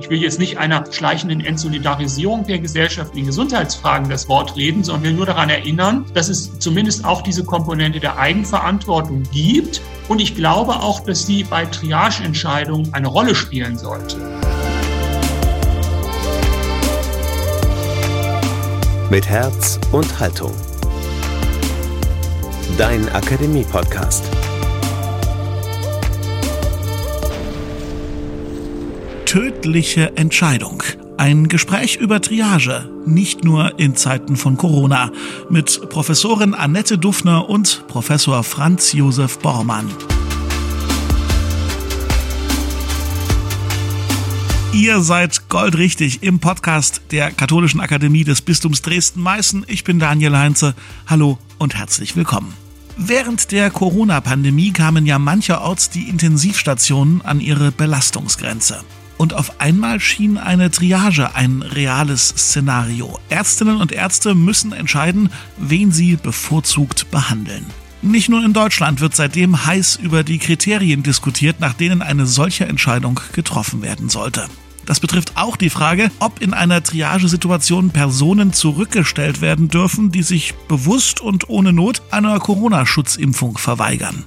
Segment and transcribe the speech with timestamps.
[0.00, 5.12] Ich will jetzt nicht einer schleichenden Entsolidarisierung der gesellschaftlichen Gesundheitsfragen das Wort reden, sondern will
[5.14, 9.80] nur daran erinnern, dass es zumindest auch diese Komponente der Eigenverantwortung gibt.
[10.06, 14.16] Und ich glaube auch, dass sie bei Triageentscheidungen eine Rolle spielen sollte.
[19.10, 20.52] Mit Herz und Haltung.
[22.76, 24.24] Dein Akademie-Podcast.
[29.28, 30.82] Tödliche Entscheidung.
[31.18, 35.12] Ein Gespräch über Triage, nicht nur in Zeiten von Corona,
[35.50, 39.90] mit Professorin Annette Duffner und Professor Franz Josef Bormann.
[44.72, 49.66] Ihr seid goldrichtig im Podcast der Katholischen Akademie des Bistums Dresden-Meißen.
[49.68, 50.74] Ich bin Daniel Heinze.
[51.06, 52.54] Hallo und herzlich willkommen.
[52.96, 58.80] Während der Corona-Pandemie kamen ja mancherorts die Intensivstationen an ihre Belastungsgrenze.
[59.18, 63.18] Und auf einmal schien eine Triage ein reales Szenario.
[63.28, 67.66] Ärztinnen und Ärzte müssen entscheiden, wen sie bevorzugt behandeln.
[68.00, 72.64] Nicht nur in Deutschland wird seitdem heiß über die Kriterien diskutiert, nach denen eine solche
[72.64, 74.46] Entscheidung getroffen werden sollte.
[74.86, 80.54] Das betrifft auch die Frage, ob in einer Triagesituation Personen zurückgestellt werden dürfen, die sich
[80.68, 84.24] bewusst und ohne Not einer Corona-Schutzimpfung verweigern.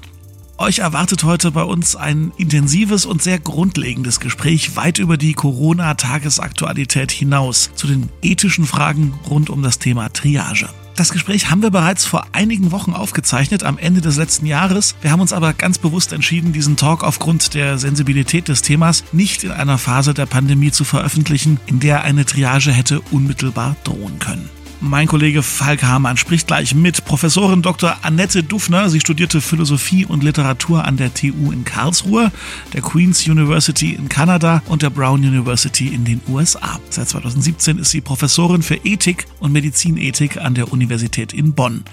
[0.58, 7.12] Euch erwartet heute bei uns ein intensives und sehr grundlegendes Gespräch weit über die Corona-Tagesaktualität
[7.12, 10.70] hinaus zu den ethischen Fragen rund um das Thema Triage.
[10.96, 14.96] Das Gespräch haben wir bereits vor einigen Wochen aufgezeichnet, am Ende des letzten Jahres.
[15.02, 19.44] Wir haben uns aber ganz bewusst entschieden, diesen Talk aufgrund der Sensibilität des Themas nicht
[19.44, 24.50] in einer Phase der Pandemie zu veröffentlichen, in der eine Triage hätte unmittelbar drohen können.
[24.84, 27.98] Mein Kollege Falk Hamann spricht gleich mit Professorin Dr.
[28.02, 28.90] Annette Dufner.
[28.90, 32.32] Sie studierte Philosophie und Literatur an der TU in Karlsruhe,
[32.74, 36.80] der Queen's University in Kanada und der Brown University in den USA.
[36.90, 41.84] Seit 2017 ist sie Professorin für Ethik und Medizinethik an der Universität in Bonn.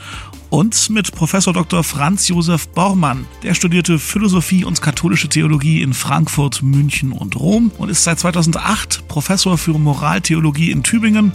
[0.48, 1.84] Und mit Professor Dr.
[1.84, 3.26] Franz Josef Bormann.
[3.42, 9.06] Der studierte Philosophie und katholische Theologie in Frankfurt, München und Rom und ist seit 2008
[9.08, 11.32] Professor für Moraltheologie in Tübingen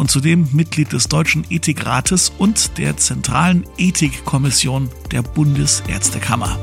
[0.00, 6.58] und zudem Mitglied des Deutschen Ethikrates und der Zentralen Ethikkommission der Bundesärztekammer.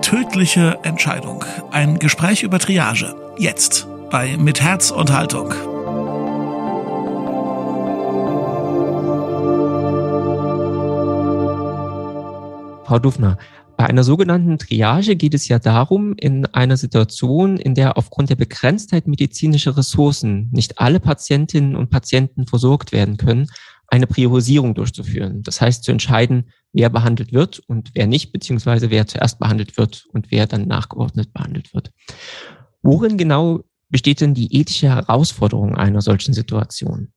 [0.00, 1.44] Tödliche Entscheidung.
[1.72, 3.16] Ein Gespräch über Triage.
[3.36, 5.50] Jetzt bei Mit Herz und Haltung.
[12.84, 13.38] Frau Dufner,
[13.76, 18.36] bei einer sogenannten Triage geht es ja darum, in einer Situation, in der aufgrund der
[18.36, 23.48] Begrenztheit medizinischer Ressourcen nicht alle Patientinnen und Patienten versorgt werden können,
[23.88, 25.42] eine Priorisierung durchzuführen.
[25.42, 30.06] Das heißt, zu entscheiden, wer behandelt wird und wer nicht, beziehungsweise wer zuerst behandelt wird
[30.12, 31.92] und wer dann nachgeordnet behandelt wird.
[32.82, 37.12] Worin genau besteht denn die ethische Herausforderung einer solchen Situation?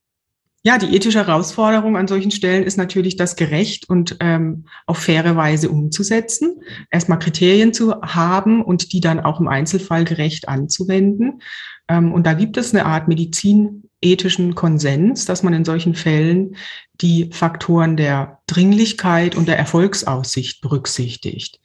[0.62, 5.36] Ja, die ethische Herausforderung an solchen Stellen ist natürlich, das gerecht und ähm, auf faire
[5.36, 6.60] Weise umzusetzen.
[6.90, 11.40] Erstmal Kriterien zu haben und die dann auch im Einzelfall gerecht anzuwenden.
[11.88, 16.56] Ähm, und da gibt es eine Art medizinethischen Konsens, dass man in solchen Fällen
[17.00, 21.60] die Faktoren der Dringlichkeit und der Erfolgsaussicht berücksichtigt.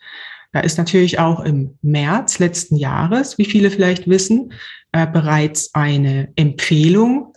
[0.51, 4.53] Da ist natürlich auch im März letzten Jahres, wie viele vielleicht wissen,
[4.91, 7.30] äh, bereits eine Empfehlung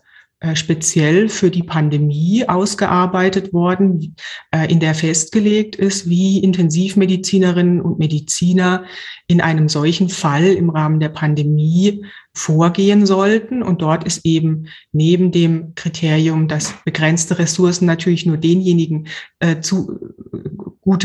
[0.55, 4.17] speziell für die Pandemie ausgearbeitet worden,
[4.51, 8.85] äh, in der festgelegt ist, wie Intensivmedizinerinnen und Mediziner
[9.27, 13.63] in einem solchen Fall im Rahmen der Pandemie vorgehen sollten.
[13.63, 19.99] Und dort ist eben neben dem Kriterium, dass begrenzte Ressourcen natürlich nur denjenigen äh, zu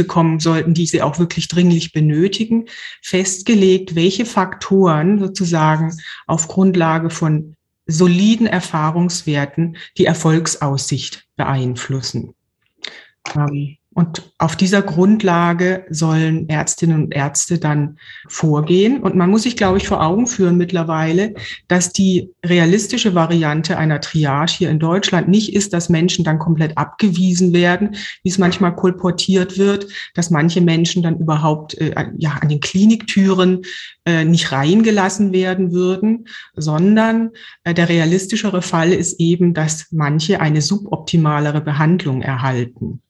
[0.07, 2.66] kommen sollten, die sie auch wirklich dringlich benötigen,
[3.01, 5.95] festgelegt, welche Faktoren sozusagen
[6.27, 7.56] auf Grundlage von
[7.89, 12.35] soliden Erfahrungswerten die Erfolgsaussicht beeinflussen.
[13.35, 19.01] Ähm, und auf dieser Grundlage sollen Ärztinnen und Ärzte dann vorgehen.
[19.01, 21.33] Und man muss sich, glaube ich, vor Augen führen mittlerweile,
[21.68, 26.77] dass die realistische Variante einer Triage hier in Deutschland nicht ist, dass Menschen dann komplett
[26.77, 32.47] abgewiesen werden, wie es manchmal kolportiert wird, dass manche Menschen dann überhaupt äh, ja, an
[32.47, 33.63] den Kliniktüren
[34.06, 37.31] äh, nicht reingelassen werden würden, sondern
[37.63, 43.01] äh, der realistischere Fall ist eben, dass manche eine suboptimalere Behandlung erhalten.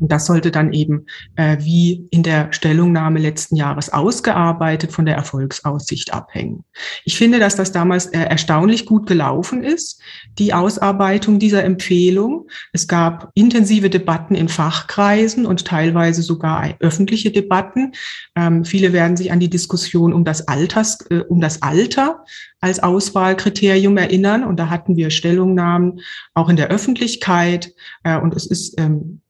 [0.00, 1.06] Und das sollte dann eben
[1.36, 6.64] äh, wie in der Stellungnahme letzten Jahres ausgearbeitet von der Erfolgsaussicht abhängen.
[7.04, 10.00] Ich finde, dass das damals äh, erstaunlich gut gelaufen ist,
[10.38, 12.48] die Ausarbeitung dieser Empfehlung.
[12.72, 17.92] Es gab intensive Debatten in Fachkreisen und teilweise sogar öffentliche Debatten.
[18.36, 22.24] Ähm, viele werden sich an die Diskussion um das Alters, äh, um das Alter
[22.60, 24.44] als Auswahlkriterium erinnern.
[24.44, 26.00] Und da hatten wir Stellungnahmen
[26.34, 27.72] auch in der Öffentlichkeit.
[28.04, 29.20] Äh, und es ist ähm,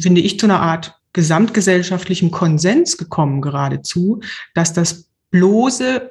[0.00, 4.20] finde ich, zu einer Art gesamtgesellschaftlichem Konsens gekommen geradezu,
[4.54, 6.10] dass das bloße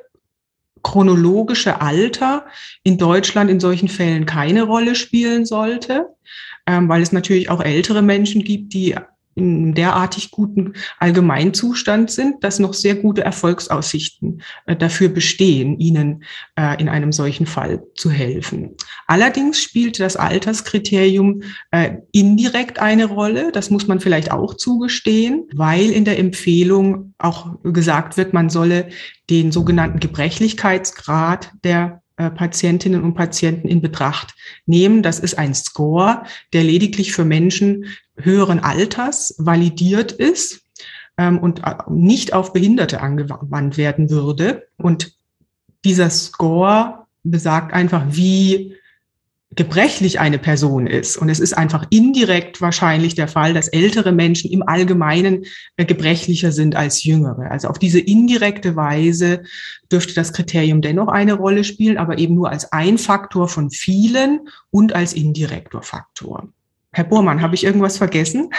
[0.84, 2.46] chronologische Alter
[2.84, 6.08] in Deutschland in solchen Fällen keine Rolle spielen sollte,
[6.66, 8.96] ähm, weil es natürlich auch ältere Menschen gibt, die
[9.36, 16.24] in derartig guten Allgemeinzustand sind, dass noch sehr gute Erfolgsaussichten äh, dafür bestehen, ihnen
[16.56, 18.76] äh, in einem solchen Fall zu helfen.
[19.08, 23.52] Allerdings spielt das Alterskriterium äh, indirekt eine Rolle.
[23.52, 28.90] Das muss man vielleicht auch zugestehen, weil in der Empfehlung auch gesagt wird, man solle
[29.30, 34.36] den sogenannten Gebrechlichkeitsgrad der Patientinnen und Patienten in Betracht
[34.66, 35.04] nehmen.
[35.04, 36.24] Das ist ein Score,
[36.54, 37.86] der lediglich für Menschen
[38.18, 40.62] höheren Alters validiert ist
[41.18, 44.68] ähm, und äh, nicht auf Behinderte angewandt werden würde.
[44.78, 45.16] Und
[45.84, 48.76] dieser Score besagt einfach, wie
[49.56, 51.18] gebrechlich eine Person ist.
[51.18, 55.46] Und es ist einfach indirekt wahrscheinlich der Fall, dass ältere Menschen im Allgemeinen
[55.76, 57.52] äh, gebrechlicher sind als jüngere.
[57.52, 59.44] Also auf diese indirekte Weise
[59.92, 64.48] dürfte das Kriterium dennoch eine Rolle spielen, aber eben nur als ein Faktor von vielen
[64.70, 66.48] und als indirekter Faktor.
[66.94, 68.50] Herr Bohrmann, habe ich irgendwas vergessen?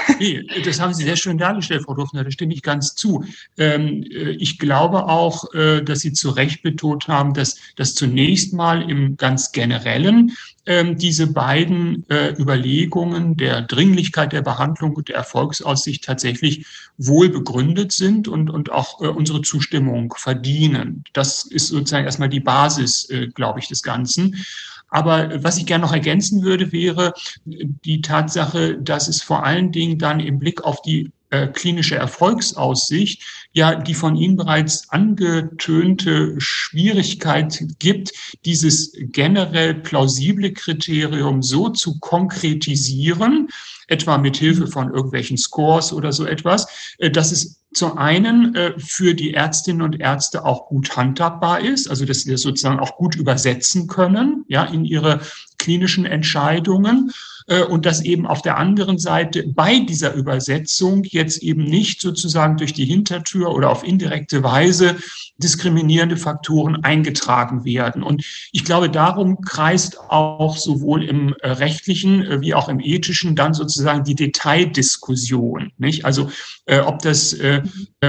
[0.64, 3.24] Das haben Sie sehr schön dargestellt, Frau Dufner, da stimme ich ganz zu.
[3.58, 8.54] Ähm, äh, ich glaube auch, äh, dass Sie zu Recht betont haben, dass das zunächst
[8.54, 10.32] mal im ganz generellen
[10.66, 16.66] ähm, diese beiden äh, Überlegungen der Dringlichkeit der Behandlung und der Erfolgsaussicht tatsächlich
[16.98, 21.04] wohl begründet sind und, und auch unsere Zustimmung verdienen.
[21.12, 24.44] Das ist sozusagen erstmal die Basis, glaube ich, des Ganzen.
[24.92, 27.14] Aber was ich gerne noch ergänzen würde, wäre
[27.46, 33.22] die Tatsache, dass es vor allen Dingen dann im Blick auf die äh, klinische Erfolgsaussicht
[33.52, 38.12] ja die von Ihnen bereits angetönte Schwierigkeit gibt,
[38.44, 43.48] dieses generell plausible Kriterium so zu konkretisieren,
[43.88, 46.66] etwa mit Hilfe von irgendwelchen Scores oder so etwas,
[46.98, 51.88] äh, dass es zum einen äh, für die Ärztinnen und Ärzte auch gut handhabbar ist,
[51.88, 55.20] also dass sie das sozusagen auch gut übersetzen können, ja, in ihre
[55.58, 57.12] klinischen Entscheidungen
[57.60, 62.72] und dass eben auf der anderen Seite bei dieser Übersetzung jetzt eben nicht sozusagen durch
[62.72, 64.96] die Hintertür oder auf indirekte Weise
[65.38, 68.02] diskriminierende Faktoren eingetragen werden.
[68.02, 73.34] Und ich glaube, darum kreist auch sowohl im äh, rechtlichen äh, wie auch im ethischen
[73.34, 75.72] dann sozusagen die Detaildiskussion.
[75.78, 76.04] Nicht?
[76.04, 76.30] Also
[76.61, 77.62] äh, ob das, äh,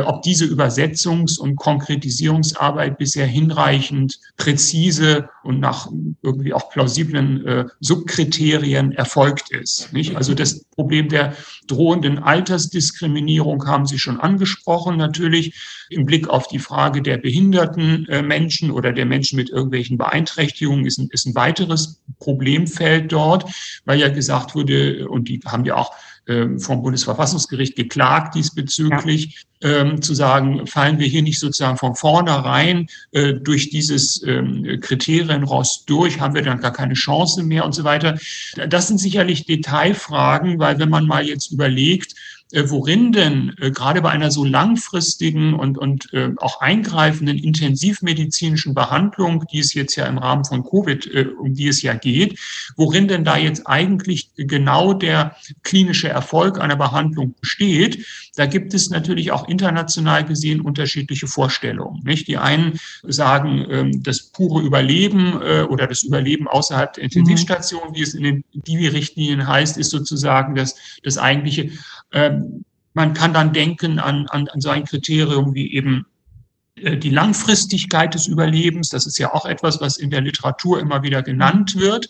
[0.05, 5.89] ob diese Übersetzungs- und Konkretisierungsarbeit bisher hinreichend präzise und nach
[6.21, 9.91] irgendwie auch plausiblen äh, Subkriterien erfolgt ist.
[9.93, 10.15] Nicht?
[10.15, 11.35] Also das Problem der
[11.67, 15.53] drohenden Altersdiskriminierung haben Sie schon angesprochen, natürlich
[15.89, 20.85] im Blick auf die Frage der behinderten äh, Menschen oder der Menschen mit irgendwelchen Beeinträchtigungen
[20.85, 23.45] ist ein, ist ein weiteres Problemfeld dort,
[23.85, 25.91] weil ja gesagt wurde, und die haben ja auch
[26.57, 29.81] vom Bundesverfassungsgericht geklagt diesbezüglich, ja.
[29.81, 35.89] ähm, zu sagen, fallen wir hier nicht sozusagen von vornherein äh, durch dieses ähm, Kriterienrost
[35.89, 38.17] durch, haben wir dann gar keine Chance mehr und so weiter.
[38.69, 42.15] Das sind sicherlich Detailfragen, weil wenn man mal jetzt überlegt,
[42.69, 49.45] worin denn äh, gerade bei einer so langfristigen und, und äh, auch eingreifenden intensivmedizinischen Behandlung,
[49.51, 52.39] die es jetzt ja im Rahmen von Covid, äh, um die es ja geht,
[52.77, 58.05] worin denn da jetzt eigentlich genau der klinische Erfolg einer Behandlung besteht,
[58.35, 62.01] da gibt es natürlich auch international gesehen unterschiedliche Vorstellungen.
[62.03, 62.27] Nicht?
[62.27, 67.95] Die einen sagen, ähm, das pure Überleben äh, oder das Überleben außerhalb der Intensivstation, mhm.
[67.95, 71.71] wie es in den Divi-Richtlinien heißt, ist sozusagen das, das eigentliche.
[72.13, 76.05] Ähm, man kann dann denken an, an, an so ein Kriterium wie eben
[76.75, 78.89] äh, die Langfristigkeit des Überlebens.
[78.89, 82.07] Das ist ja auch etwas, was in der Literatur immer wieder genannt wird.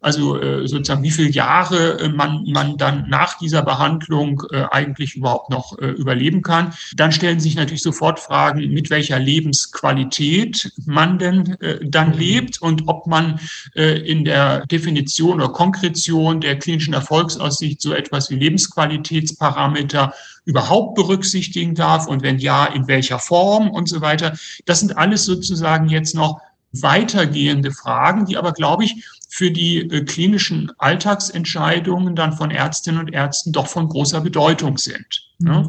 [0.00, 5.16] Also äh, sozusagen, wie viele Jahre äh, man, man dann nach dieser Behandlung äh, eigentlich
[5.16, 6.74] überhaupt noch äh, überleben kann.
[6.94, 12.18] Dann stellen sich natürlich sofort Fragen, mit welcher Lebensqualität man denn äh, dann mhm.
[12.18, 13.40] lebt und ob man
[13.74, 20.12] äh, in der Definition oder Konkretion der klinischen Erfolgsaussicht so etwas wie Lebensqualitätsparameter
[20.44, 24.36] überhaupt berücksichtigen darf und wenn ja, in welcher Form und so weiter.
[24.66, 26.40] Das sind alles sozusagen jetzt noch
[26.72, 33.12] weitergehende Fragen, die aber, glaube ich, für die äh, klinischen Alltagsentscheidungen dann von Ärztinnen und
[33.12, 35.28] Ärzten doch von großer Bedeutung sind.
[35.40, 35.48] Mhm.
[35.48, 35.66] Ne?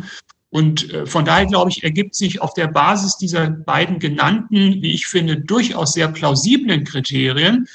[0.52, 4.94] Und äh, von daher, glaube ich, ergibt sich auf der Basis dieser beiden genannten, wie
[4.94, 7.68] ich finde, durchaus sehr plausiblen Kriterien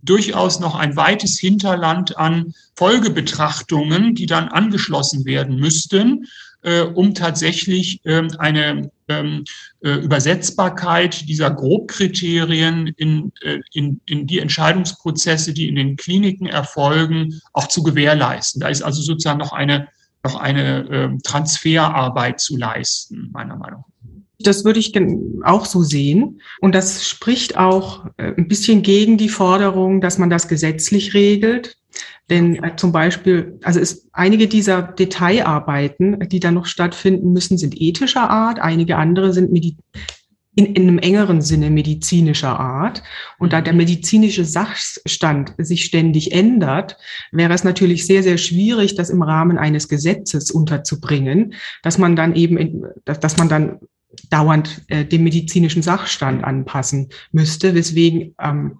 [0.00, 6.26] durchaus noch ein weites Hinterland an Folgebetrachtungen, die dann angeschlossen werden müssten,
[6.62, 9.44] äh, um tatsächlich ähm, eine ähm, äh,
[9.92, 17.68] Übersetzbarkeit dieser Grobkriterien in, äh, in, in die Entscheidungsprozesse, die in den Kliniken erfolgen, auch
[17.68, 18.60] zu gewährleisten.
[18.60, 19.88] Da ist also sozusagen noch eine
[20.24, 23.94] noch eine äh, Transferarbeit zu leisten, meiner Meinung nach.
[24.40, 24.92] Das würde ich
[25.44, 26.40] auch so sehen.
[26.60, 31.76] Und das spricht auch äh, ein bisschen gegen die Forderung, dass man das gesetzlich regelt.
[32.30, 37.74] Denn äh, zum Beispiel, also ist, einige dieser Detailarbeiten, die da noch stattfinden müssen, sind
[37.80, 39.76] ethischer Art, einige andere sind Medi
[40.56, 43.02] in, in einem engeren Sinne medizinischer Art.
[43.38, 46.96] Und da der medizinische Sachstand sich ständig ändert,
[47.32, 52.36] wäre es natürlich sehr, sehr schwierig, das im Rahmen eines Gesetzes unterzubringen, dass man dann
[52.36, 53.80] eben, in, dass, dass man dann
[54.30, 58.78] dauernd äh, dem medizinischen Sachstand anpassen müsste, weswegen ähm,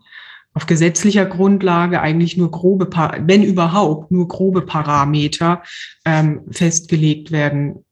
[0.54, 2.88] auf gesetzlicher Grundlage eigentlich nur grobe,
[3.26, 5.62] wenn überhaupt, nur grobe Parameter
[6.04, 7.84] ähm, festgelegt werden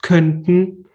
[0.00, 0.86] könnten,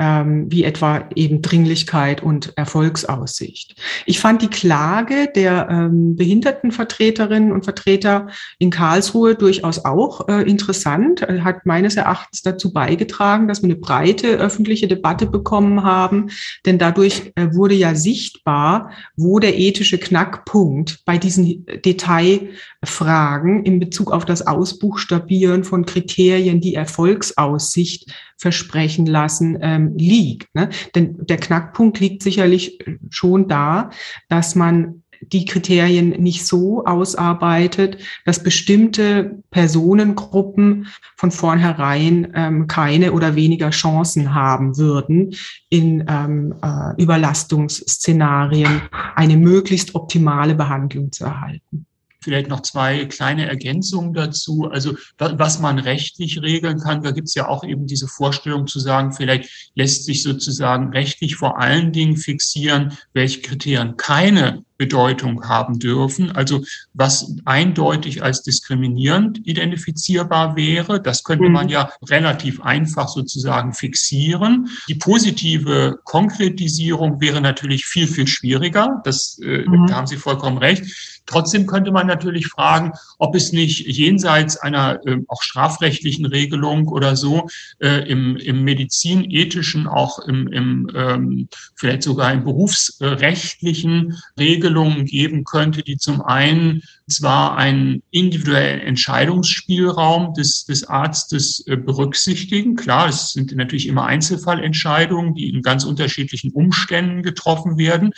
[0.00, 3.74] wie etwa eben Dringlichkeit und Erfolgsaussicht.
[4.06, 8.28] Ich fand die Klage der ähm, Behindertenvertreterinnen und Vertreter
[8.58, 13.76] in Karlsruhe durchaus auch äh, interessant, äh, hat meines Erachtens dazu beigetragen, dass wir eine
[13.76, 16.30] breite öffentliche Debatte bekommen haben,
[16.64, 24.12] denn dadurch äh, wurde ja sichtbar, wo der ethische Knackpunkt bei diesen Detailfragen in Bezug
[24.12, 30.54] auf das Ausbuchstabieren von Kriterien, die Erfolgsaussicht versprechen lassen, ähm, liegt.
[30.54, 30.70] Ne?
[30.94, 32.78] Denn der Knackpunkt liegt sicherlich
[33.10, 33.90] schon da,
[34.28, 43.34] dass man die Kriterien nicht so ausarbeitet, dass bestimmte Personengruppen von vornherein ähm, keine oder
[43.34, 45.34] weniger Chancen haben würden,
[45.68, 48.80] in ähm, äh, Überlastungsszenarien
[49.14, 51.86] eine möglichst optimale Behandlung zu erhalten.
[52.22, 54.68] Vielleicht noch zwei kleine Ergänzungen dazu.
[54.70, 58.80] Also was man rechtlich regeln kann, da gibt es ja auch eben diese Vorstellung zu
[58.80, 65.78] sagen, vielleicht lässt sich sozusagen rechtlich vor allen Dingen fixieren, welche Kriterien keine Bedeutung haben
[65.78, 66.32] dürfen.
[66.32, 71.72] Also was eindeutig als diskriminierend identifizierbar wäre, das könnte man mhm.
[71.72, 74.70] ja relativ einfach sozusagen fixieren.
[74.88, 79.02] Die positive Konkretisierung wäre natürlich viel, viel schwieriger.
[79.04, 79.86] Das, äh, mhm.
[79.86, 81.19] Da haben Sie vollkommen recht.
[81.30, 87.14] Trotzdem könnte man natürlich fragen, ob es nicht jenseits einer äh, auch strafrechtlichen Regelung oder
[87.14, 95.44] so äh, im, im medizinethischen, auch im, im ähm, vielleicht sogar im berufsrechtlichen Regelungen geben
[95.44, 96.82] könnte, die zum einen
[97.12, 102.76] zwar einen individuellen Entscheidungsspielraum des, des Arztes äh, berücksichtigen.
[102.76, 108.12] Klar, es sind natürlich immer Einzelfallentscheidungen, die in ganz unterschiedlichen Umständen getroffen werden.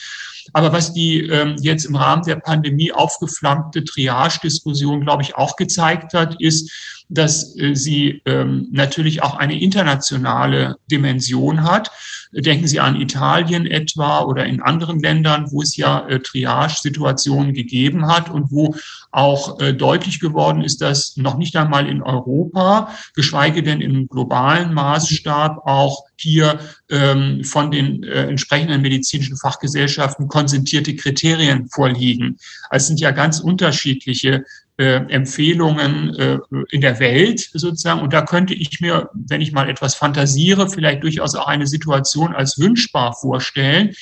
[0.52, 6.14] Aber was die ähm, jetzt im Rahmen der Pandemie aufgeflammte Triage-Diskussion, glaube ich, auch gezeigt
[6.14, 6.70] hat, ist,
[7.12, 11.90] dass äh, sie ähm, natürlich auch eine internationale Dimension hat.
[12.32, 18.06] Denken Sie an Italien etwa oder in anderen Ländern, wo es ja äh, Triage-Situationen gegeben
[18.06, 18.74] hat und wo
[19.10, 24.72] auch äh, deutlich geworden ist, dass noch nicht einmal in Europa, geschweige denn im globalen
[24.72, 32.38] Maßstab auch hier ähm, von den äh, entsprechenden medizinischen Fachgesellschaften konsentierte Kriterien vorliegen.
[32.70, 34.44] Also es sind ja ganz unterschiedliche
[34.82, 36.38] Empfehlungen äh,
[36.70, 38.00] in der Welt sozusagen.
[38.00, 42.34] Und da könnte ich mir, wenn ich mal etwas fantasiere, vielleicht durchaus auch eine Situation
[42.34, 43.94] als wünschbar vorstellen,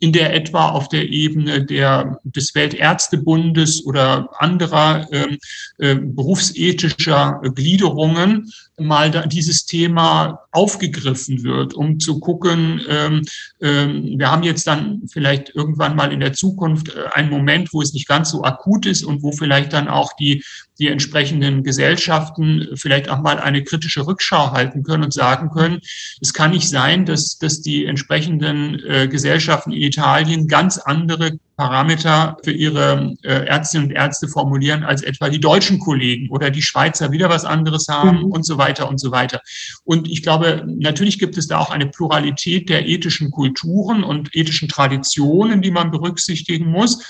[0.00, 5.38] in der etwa auf der Ebene der, des Weltärztebundes oder anderer ähm,
[5.78, 13.22] äh, berufsethischer Gliederungen mal da dieses Thema aufgegriffen wird, um zu gucken, ähm,
[13.60, 17.82] ähm, wir haben jetzt dann vielleicht irgendwann mal in der Zukunft äh, einen Moment, wo
[17.82, 20.44] es nicht ganz so akut ist und wo vielleicht dann auch die,
[20.78, 25.80] die entsprechenden Gesellschaften vielleicht auch mal eine kritische Rückschau halten können und sagen können,
[26.20, 32.36] es kann nicht sein, dass, dass die entsprechenden äh, Gesellschaften in Italien ganz andere Parameter
[32.44, 37.10] für ihre äh, Ärztinnen und Ärzte formulieren, als etwa die deutschen Kollegen oder die Schweizer
[37.10, 38.30] wieder was anderes haben mhm.
[38.30, 39.42] und so weiter und so weiter.
[39.82, 44.68] Und ich glaube, natürlich gibt es da auch eine Pluralität der ethischen Kulturen und ethischen
[44.68, 47.02] Traditionen, die man berücksichtigen muss.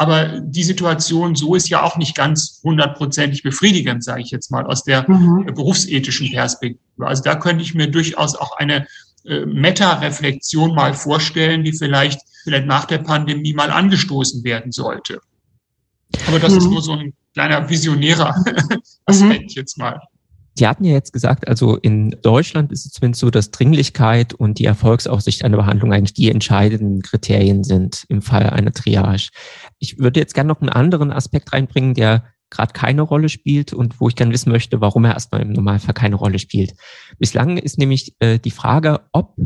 [0.00, 4.64] Aber die Situation so ist ja auch nicht ganz hundertprozentig befriedigend, sage ich jetzt mal,
[4.64, 5.44] aus der mhm.
[5.54, 7.06] berufsethischen Perspektive.
[7.06, 8.86] Also da könnte ich mir durchaus auch eine
[9.26, 15.20] äh, Meta-Reflexion mal vorstellen, die vielleicht vielleicht nach der Pandemie mal angestoßen werden sollte.
[16.26, 16.58] Aber das mhm.
[16.58, 18.34] ist nur so ein kleiner visionärer
[19.04, 19.54] Aspekt mhm.
[19.54, 20.00] jetzt mal.
[20.54, 24.58] Sie hatten ja jetzt gesagt, also in Deutschland ist es zumindest so, dass Dringlichkeit und
[24.58, 29.28] die Erfolgsaussicht einer Behandlung eigentlich die entscheidenden Kriterien sind im Fall einer Triage.
[29.80, 34.00] Ich würde jetzt gerne noch einen anderen Aspekt reinbringen, der gerade keine Rolle spielt und
[34.00, 36.74] wo ich gerne wissen möchte, warum er erstmal im Normalfall keine Rolle spielt.
[37.18, 39.36] Bislang ist nämlich äh, die Frage, ob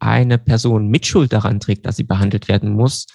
[0.00, 3.06] eine Person Mitschuld daran trägt, dass sie behandelt werden muss,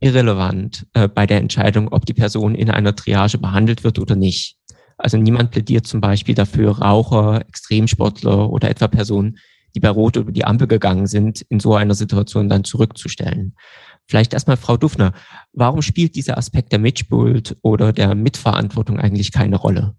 [0.00, 4.56] irrelevant äh, bei der Entscheidung, ob die Person in einer Triage behandelt wird oder nicht.
[4.98, 9.38] Also niemand plädiert zum Beispiel dafür, Raucher, Extremsportler oder etwa Personen,
[9.74, 13.56] die bei Rot über die Ampel gegangen sind, in so einer Situation dann zurückzustellen.
[14.12, 15.14] Vielleicht erstmal Frau Dufner,
[15.54, 19.96] warum spielt dieser Aspekt der Mitschuld oder der Mitverantwortung eigentlich keine Rolle?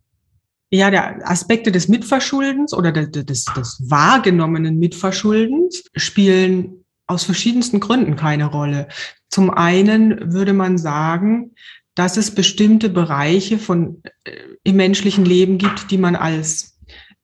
[0.70, 8.16] Ja, der Aspekte des Mitverschuldens oder des, des, des wahrgenommenen Mitverschuldens spielen aus verschiedensten Gründen
[8.16, 8.88] keine Rolle.
[9.30, 11.56] Zum einen würde man sagen,
[11.96, 14.32] dass es bestimmte Bereiche von, äh,
[14.64, 16.80] im menschlichen Leben gibt, die man als,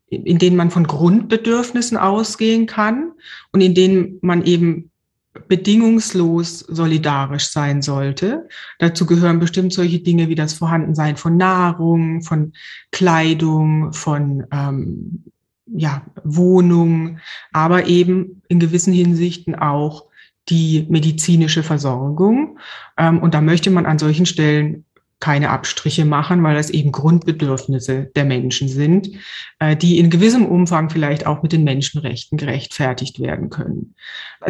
[0.08, 3.12] in denen man von Grundbedürfnissen ausgehen kann
[3.52, 4.90] und in denen man eben
[5.48, 8.48] bedingungslos solidarisch sein sollte.
[8.80, 12.54] Dazu gehören bestimmt solche Dinge wie das Vorhandensein von Nahrung, von
[12.92, 15.24] Kleidung, von ähm,
[15.68, 17.20] ja, Wohnung,
[17.52, 20.06] aber eben in gewissen Hinsichten auch
[20.50, 22.58] die medizinische Versorgung.
[22.98, 24.86] Ähm, und da möchte man an solchen Stellen
[25.20, 29.10] keine Abstriche machen, weil das eben Grundbedürfnisse der Menschen sind,
[29.60, 33.96] äh, die in gewissem Umfang vielleicht auch mit den Menschenrechten gerechtfertigt werden können.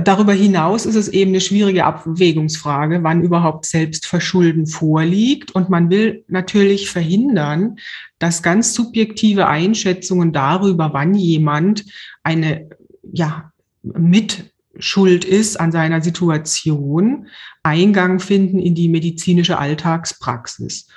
[0.04, 5.52] Darüber hinaus ist es eben eine schwierige Abwägungsfrage, wann überhaupt Selbstverschulden vorliegt.
[5.52, 7.78] Und man will natürlich verhindern,
[8.20, 11.86] dass ganz subjektive Einschätzungen darüber, wann jemand
[12.22, 12.70] eine
[13.12, 17.28] ja, mit schuld ist an seiner Situation,
[17.70, 20.88] Eingang finden in die medizinische Alltagspraxis.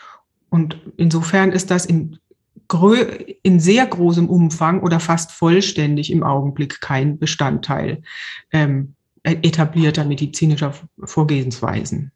[0.49, 2.19] Und insofern ist das in,
[3.43, 8.03] in sehr großem Umfang oder fast vollständig im Augenblick kein Bestandteil
[8.53, 10.75] ähm, etablierter medizinischer
[11.05, 12.11] Vorgehensweisen.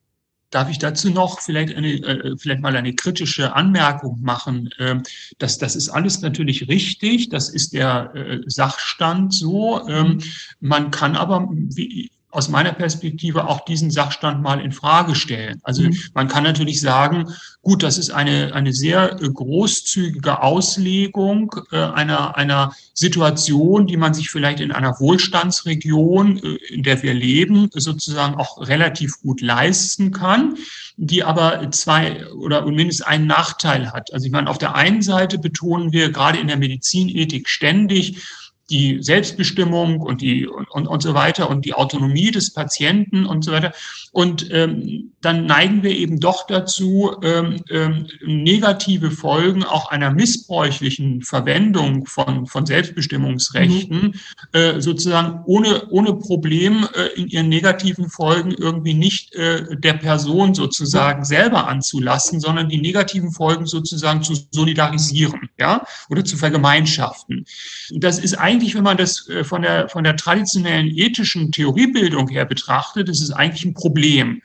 [0.51, 4.71] Darf ich dazu noch vielleicht, eine, äh, vielleicht mal eine kritische Anmerkung machen?
[4.79, 5.03] Ähm,
[5.39, 9.87] das, das ist alles natürlich richtig, das ist der äh, Sachstand so.
[9.89, 10.21] Ähm,
[10.61, 15.59] man kann aber, wie, aus meiner Perspektive auch diesen Sachstand mal in Frage stellen.
[15.63, 15.97] Also mhm.
[16.13, 17.33] man kann natürlich sagen,
[17.63, 24.13] gut, das ist eine, eine sehr äh, großzügige Auslegung äh, einer, einer Situation, die man
[24.13, 30.13] sich vielleicht in einer Wohlstandsregion, äh, in der wir leben, sozusagen auch relativ gut leisten
[30.13, 30.57] kann,
[30.99, 34.13] die aber zwei oder mindestens einen Nachteil hat.
[34.13, 38.23] Also ich meine, auf der einen Seite betonen wir gerade in der Medizinethik ständig,
[38.71, 43.45] die Selbstbestimmung und die und, und, und so weiter und die Autonomie des Patienten und
[43.45, 43.73] so weiter.
[44.13, 51.23] Und ähm, dann neigen wir eben doch dazu, ähm, ähm, negative Folgen auch einer missbräuchlichen
[51.23, 54.13] Verwendung von, von Selbstbestimmungsrechten mhm.
[54.53, 60.55] äh, sozusagen ohne, ohne Problem äh, in ihren negativen Folgen irgendwie nicht äh, der Person
[60.55, 67.45] sozusagen selber anzulassen, sondern die negativen Folgen sozusagen zu solidarisieren, ja, oder zu vergemeinschaften.
[67.91, 72.45] Das ist eigentlich, wenn man das äh, von der, von der traditionellen ethischen Theoriebildung her
[72.45, 74.43] betrachtet, ist eigentlich ein Problem Problem.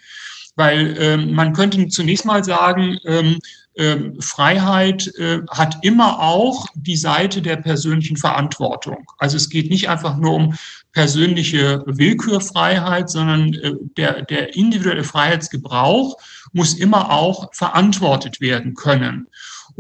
[0.56, 3.40] Weil ähm, man könnte zunächst mal sagen, ähm,
[3.78, 9.10] ähm, Freiheit äh, hat immer auch die Seite der persönlichen Verantwortung.
[9.18, 10.56] Also es geht nicht einfach nur um
[10.92, 16.18] persönliche Willkürfreiheit, sondern äh, der, der individuelle Freiheitsgebrauch
[16.52, 19.28] muss immer auch verantwortet werden können.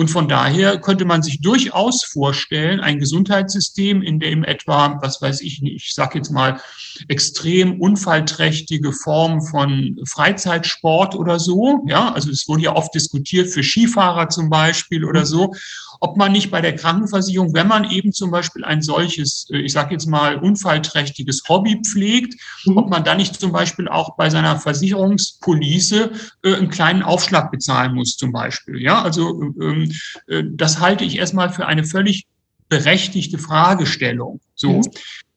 [0.01, 5.41] Und von daher könnte man sich durchaus vorstellen, ein Gesundheitssystem, in dem etwa, was weiß
[5.41, 6.59] ich nicht, ich sage jetzt mal,
[7.07, 13.61] extrem unfallträchtige Form von Freizeitsport oder so, ja, also es wurde ja oft diskutiert für
[13.61, 15.53] Skifahrer zum Beispiel oder so,
[16.01, 19.71] ob man nicht bei der Krankenversicherung, wenn man eben zum Beispiel ein solches, äh, ich
[19.71, 22.33] sage jetzt mal, unfallträchtiges Hobby pflegt,
[22.65, 22.77] mhm.
[22.77, 26.11] ob man dann nicht zum Beispiel auch bei seiner Versicherungspolice
[26.43, 28.81] äh, einen kleinen Aufschlag bezahlen muss zum Beispiel.
[28.81, 29.91] Ja, also ähm,
[30.27, 32.25] äh, das halte ich erstmal für eine völlig
[32.67, 34.41] berechtigte Fragestellung.
[34.55, 34.71] So.
[34.71, 34.89] Mhm.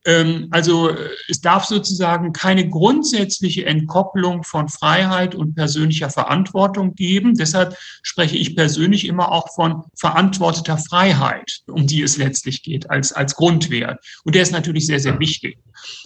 [0.05, 7.35] Ähm, also äh, es darf sozusagen keine grundsätzliche Entkopplung von Freiheit und persönlicher Verantwortung geben.
[7.35, 13.13] Deshalb spreche ich persönlich immer auch von verantworteter Freiheit, um die es letztlich geht, als,
[13.13, 14.05] als Grundwert.
[14.25, 15.59] Und der ist natürlich sehr, sehr wichtig.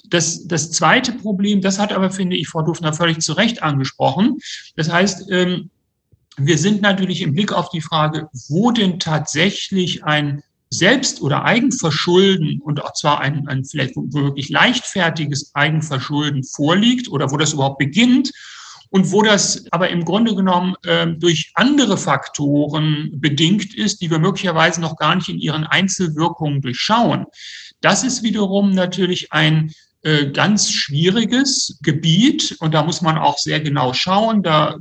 [0.09, 4.39] Das, das zweite Problem, das hat aber, finde ich, Frau Dufner völlig zu Recht angesprochen.
[4.77, 5.71] Das heißt, ähm,
[6.37, 12.61] wir sind natürlich im Blick auf die Frage, wo denn tatsächlich ein selbst- oder Eigenverschulden
[12.61, 18.31] und auch zwar ein, ein vielleicht wirklich leichtfertiges Eigenverschulden vorliegt oder wo das überhaupt beginnt
[18.91, 24.19] und wo das aber im Grunde genommen äh, durch andere Faktoren bedingt ist, die wir
[24.19, 27.27] möglicherweise noch gar nicht in ihren Einzelwirkungen durchschauen.
[27.81, 33.61] Das ist wiederum natürlich ein äh, ganz schwieriges Gebiet und da muss man auch sehr
[33.61, 34.43] genau schauen.
[34.43, 34.77] Da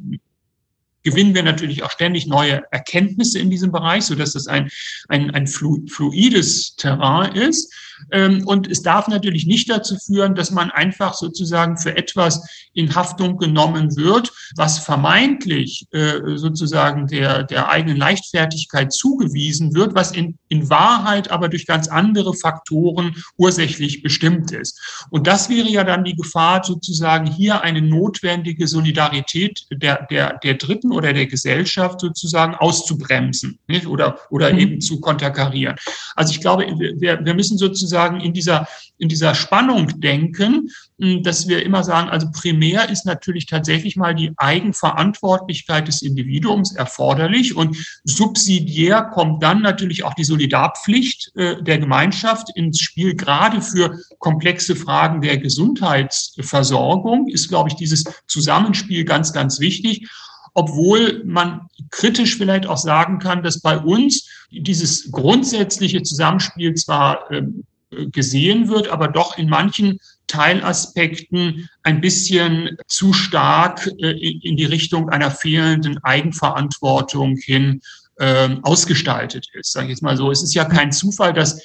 [1.03, 4.69] gewinnen wir natürlich auch ständig neue Erkenntnisse in diesem Bereich, so dass das ein,
[5.07, 7.73] ein, ein fluides Terrain ist.
[8.11, 12.41] Ähm, und es darf natürlich nicht dazu führen, dass man einfach sozusagen für etwas
[12.73, 20.11] in Haftung genommen wird, was vermeintlich äh, sozusagen der, der eigenen Leichtfertigkeit zugewiesen wird, was
[20.11, 24.79] in, in Wahrheit aber durch ganz andere Faktoren ursächlich bestimmt ist.
[25.09, 30.53] Und das wäre ja dann die Gefahr, sozusagen hier eine notwendige Solidarität der, der, der
[30.55, 33.87] Dritten oder der Gesellschaft sozusagen auszubremsen nicht?
[33.87, 34.59] oder, oder mhm.
[34.59, 35.77] eben zu konterkarieren.
[36.15, 36.65] Also ich glaube,
[36.97, 42.09] wir, wir müssen sozusagen in dieser, in dieser Spannung denken, hm, dass wir immer sagen,
[42.09, 49.61] also primär ist natürlich tatsächlich mal die Eigenverantwortlichkeit des Individuums erforderlich und subsidiär kommt dann
[49.61, 57.27] natürlich auch die Solidarpflicht äh, der Gemeinschaft ins Spiel, gerade für komplexe Fragen der Gesundheitsversorgung
[57.27, 60.09] ist, glaube ich, dieses Zusammenspiel ganz, ganz wichtig
[60.57, 67.63] obwohl man kritisch vielleicht auch sagen kann, dass bei uns dieses grundsätzliche Zusammenspiel zwar ähm,
[67.91, 75.09] gesehen wird, aber doch in manchen Teilaspekten ein bisschen zu stark äh, in die Richtung
[75.09, 77.81] einer fehlenden Eigenverantwortung hin
[78.19, 79.73] ähm, ausgestaltet ist.
[79.73, 80.31] Sage ich jetzt mal so.
[80.31, 81.61] Es ist ja kein Zufall, dass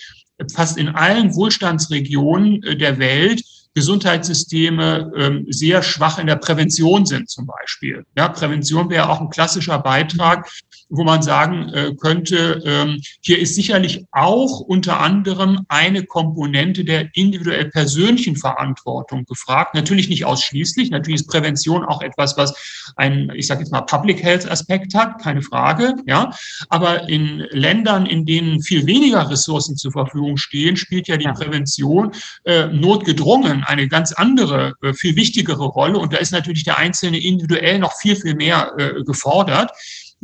[0.53, 3.43] fast in allen Wohlstandsregionen äh, der Welt
[3.75, 8.05] Gesundheitssysteme ähm, sehr schwach in der Prävention sind zum Beispiel.
[8.17, 10.51] Ja, Prävention wäre auch ein klassischer Beitrag,
[10.93, 17.09] wo man sagen äh, könnte, ähm, hier ist sicherlich auch unter anderem eine Komponente der
[17.15, 19.75] individuell persönlichen Verantwortung gefragt.
[19.75, 20.91] Natürlich nicht ausschließlich.
[20.91, 22.55] Natürlich ist Prävention auch etwas, was
[22.97, 25.97] einen, ich sage jetzt mal, Public Health Aspekt hat, keine Frage.
[26.07, 26.31] Ja,
[26.69, 31.33] aber in Ländern, in denen viel weniger Ressourcen zur Verfügung stehen, spielt ja die.
[31.33, 32.13] Prävention
[32.45, 35.99] äh, notgedrungen eine ganz andere, äh, viel wichtigere Rolle.
[35.99, 39.73] Und da ist natürlich der Einzelne individuell noch viel, viel mehr äh, gefordert.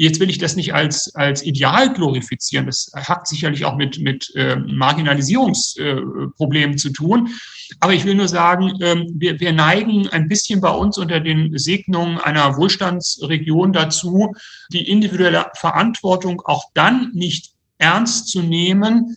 [0.01, 2.67] Jetzt will ich das nicht als, als Ideal glorifizieren.
[2.67, 7.31] Das hat sicherlich auch mit, mit äh, Marginalisierungsproblemen äh, zu tun.
[7.81, 11.59] Aber ich will nur sagen, ähm, wir, wir neigen ein bisschen bei uns unter den
[11.59, 14.37] Segnungen einer Wohlstandsregion dazu,
[14.73, 19.17] die individuelle Verantwortung auch dann nicht ernst zu nehmen,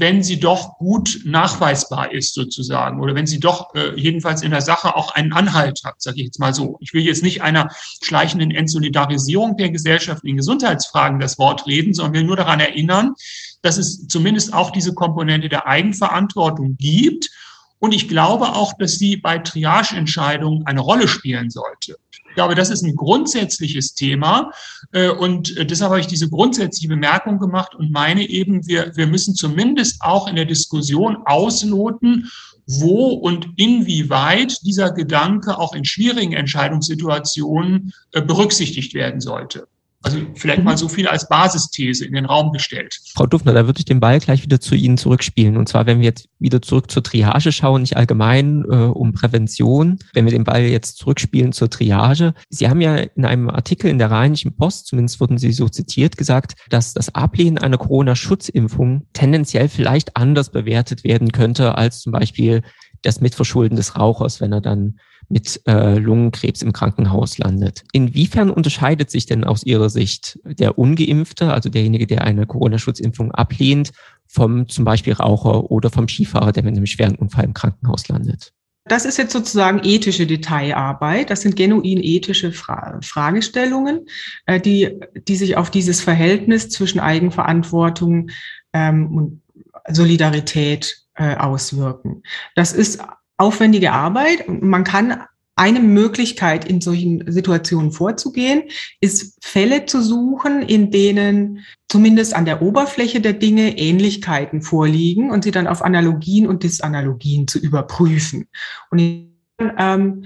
[0.00, 4.60] wenn sie doch gut nachweisbar ist sozusagen oder wenn sie doch äh, jedenfalls in der
[4.60, 6.76] Sache auch einen Anhalt hat, sage ich jetzt mal so.
[6.80, 7.68] Ich will jetzt nicht einer
[8.02, 13.14] schleichenden Entsolidarisierung der Gesellschaft in Gesundheitsfragen das Wort reden, sondern will nur daran erinnern,
[13.62, 17.30] dass es zumindest auch diese Komponente der Eigenverantwortung gibt.
[17.78, 21.96] Und ich glaube auch, dass sie bei Triageentscheidungen eine Rolle spielen sollte.
[22.34, 24.50] Ich glaube, das ist ein grundsätzliches Thema.
[24.90, 29.06] Äh, und äh, deshalb habe ich diese grundsätzliche Bemerkung gemacht und meine eben, wir, wir
[29.06, 32.28] müssen zumindest auch in der Diskussion ausloten,
[32.66, 39.68] wo und inwieweit dieser Gedanke auch in schwierigen Entscheidungssituationen äh, berücksichtigt werden sollte.
[40.04, 43.00] Also vielleicht mal so viel als Basisthese in den Raum gestellt.
[43.14, 45.56] Frau Dufner, da würde ich den Ball gleich wieder zu Ihnen zurückspielen.
[45.56, 49.98] Und zwar, wenn wir jetzt wieder zurück zur Triage schauen, nicht allgemein äh, um Prävention,
[50.12, 52.34] wenn wir den Ball jetzt zurückspielen zur Triage.
[52.50, 56.18] Sie haben ja in einem Artikel in der Rheinischen Post, zumindest wurden Sie so zitiert,
[56.18, 62.62] gesagt, dass das Ablehnen einer Corona-Schutzimpfung tendenziell vielleicht anders bewertet werden könnte als zum Beispiel
[63.00, 67.84] das Mitverschulden des Rauchers, wenn er dann mit äh, Lungenkrebs im Krankenhaus landet.
[67.92, 73.92] Inwiefern unterscheidet sich denn aus Ihrer Sicht der Ungeimpfte, also derjenige, der eine Corona-Schutzimpfung ablehnt,
[74.26, 78.52] vom zum Beispiel Raucher oder vom Skifahrer, der mit einem schweren Unfall im Krankenhaus landet?
[78.86, 81.30] Das ist jetzt sozusagen ethische Detailarbeit.
[81.30, 84.06] Das sind genuin ethische Fra Fragestellungen,
[84.44, 88.30] äh, die, die sich auf dieses Verhältnis zwischen Eigenverantwortung
[88.74, 89.42] ähm, und
[89.88, 92.22] Solidarität äh, auswirken.
[92.54, 93.00] Das ist
[93.36, 94.48] aufwendige Arbeit.
[94.48, 95.24] Man kann
[95.56, 98.64] eine Möglichkeit, in solchen Situationen vorzugehen,
[99.00, 105.44] ist Fälle zu suchen, in denen zumindest an der Oberfläche der Dinge Ähnlichkeiten vorliegen und
[105.44, 108.48] sie dann auf Analogien und Disanalogien zu überprüfen.
[108.90, 109.30] Und
[109.78, 110.24] ähm,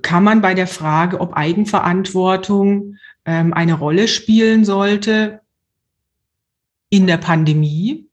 [0.00, 5.40] kann man bei der Frage, ob Eigenverantwortung ähm, eine Rolle spielen sollte
[6.88, 8.05] in der Pandemie,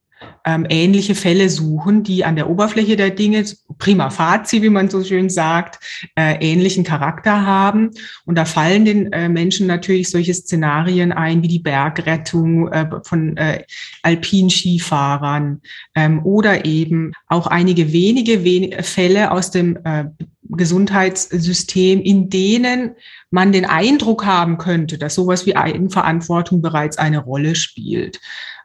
[0.45, 3.45] ähm, ähnliche Fälle suchen, die an der Oberfläche der Dinge,
[3.77, 5.79] prima facie, wie man so schön sagt,
[6.15, 7.91] äh, ähnlichen Charakter haben.
[8.25, 13.37] Und da fallen den äh, Menschen natürlich solche Szenarien ein, wie die Bergrettung äh, von
[13.37, 13.63] äh,
[14.01, 15.61] Alpinskifahrern
[15.95, 20.05] ähm, oder eben auch einige wenige wen Fälle aus dem äh,
[20.49, 22.95] Gesundheitssystem, in denen
[23.31, 28.19] man den Eindruck haben könnte, dass sowas wie Eigenverantwortung bereits eine Rolle spielt.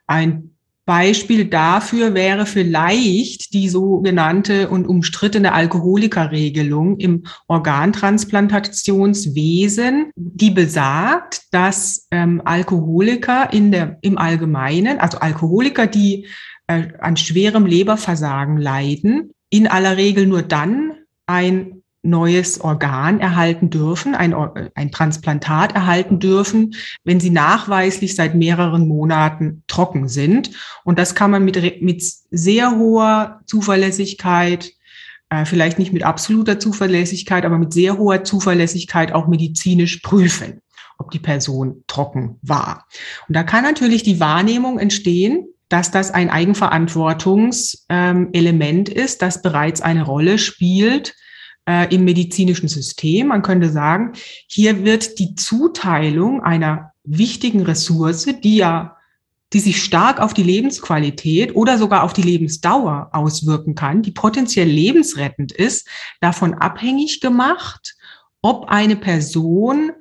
[0.07, 0.58] Ein
[0.89, 12.41] Beispiel dafür wäre vielleicht die sogenannte und umstrittene Alkoholikerregelung im Organtransplantationswesen, die besagt, dass ähm,
[12.43, 16.27] Alkoholiker in der, im Allgemeinen, also Alkoholiker, die
[16.69, 20.93] äh, an schwerem Leberversagen leiden, in aller Regel nur dann
[21.27, 24.35] ein neues Organ erhalten dürfen, ein,
[24.75, 30.51] ein Transplantat erhalten dürfen, wenn sie nachweislich seit mehreren Monaten trocken sind.
[30.85, 34.73] Und das kann man mit, mit sehr hoher Zuverlässigkeit,
[35.31, 40.63] äh, vielleicht nicht mit absoluter Zuverlässigkeit, aber mit sehr hoher Zuverlässigkeit auch medizinisch prüfen,
[40.99, 42.87] ob die Person trocken war.
[43.27, 50.03] Und da kann natürlich die Wahrnehmung entstehen, dass das ein Eigenverantwortungselement ist, das bereits eine
[50.03, 51.15] Rolle spielt,
[51.69, 53.29] äh, im medizinischen System.
[53.29, 54.15] Man könnte sagen,
[54.47, 58.95] hier wird die Zuteilung einer wichtigen Ressource, die ja
[59.55, 64.69] die sich stark auf die Lebensqualität oder sogar auf die Lebensdauer auswirken kann, die potenziell
[64.69, 65.89] lebensrettend ist,
[66.21, 67.95] davon abhängig gemacht,
[68.43, 69.93] ob eine Person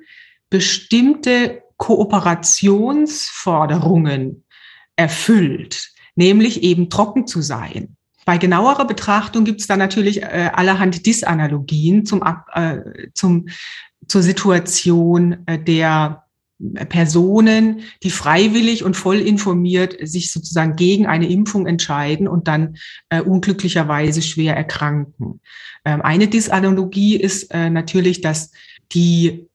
[0.50, 4.44] bestimmte Kooperationsforderungen
[4.96, 7.96] erfüllt, nämlich eben trocken zu sein.
[8.28, 12.80] Bei genauerer Betrachtung gibt es da natürlich äh, allerhand Disanalogien zum, äh,
[13.14, 13.48] zum,
[14.06, 16.24] zur Situation äh, der
[16.90, 22.76] Personen, die freiwillig und voll informiert sich sozusagen gegen eine Impfung entscheiden und dann
[23.08, 25.40] äh, unglücklicherweise schwer erkranken.
[25.86, 28.50] Ähm, eine Disanalogie ist äh, natürlich, dass
[28.92, 29.48] die,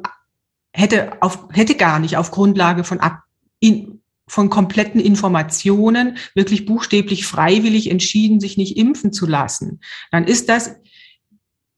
[0.72, 3.22] hätte auf hätte gar nicht auf Grundlage von ab,
[3.60, 10.48] in, von kompletten Informationen wirklich buchstäblich freiwillig entschieden, sich nicht impfen zu lassen, dann ist
[10.48, 10.76] das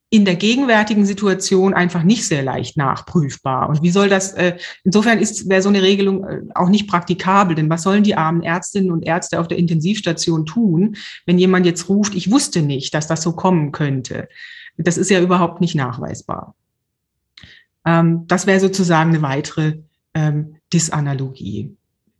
[0.09, 3.69] in der gegenwärtigen Situation einfach nicht sehr leicht nachprüfbar.
[3.69, 7.57] Und wie soll das, äh, insofern ist, wäre so eine Regelung äh, auch nicht praktikabel,
[7.57, 11.89] denn was sollen die armen Ärztinnen und Ärzte auf der Intensivstation tun, wenn jemand jetzt
[11.89, 14.29] ruft, ich wusste nicht, dass das so kommen könnte?
[14.79, 16.55] Das ist ja überhaupt nicht nachweisbar.
[17.85, 19.79] Ähm, das wäre sozusagen eine weitere
[20.15, 21.77] ähm, Disanalogie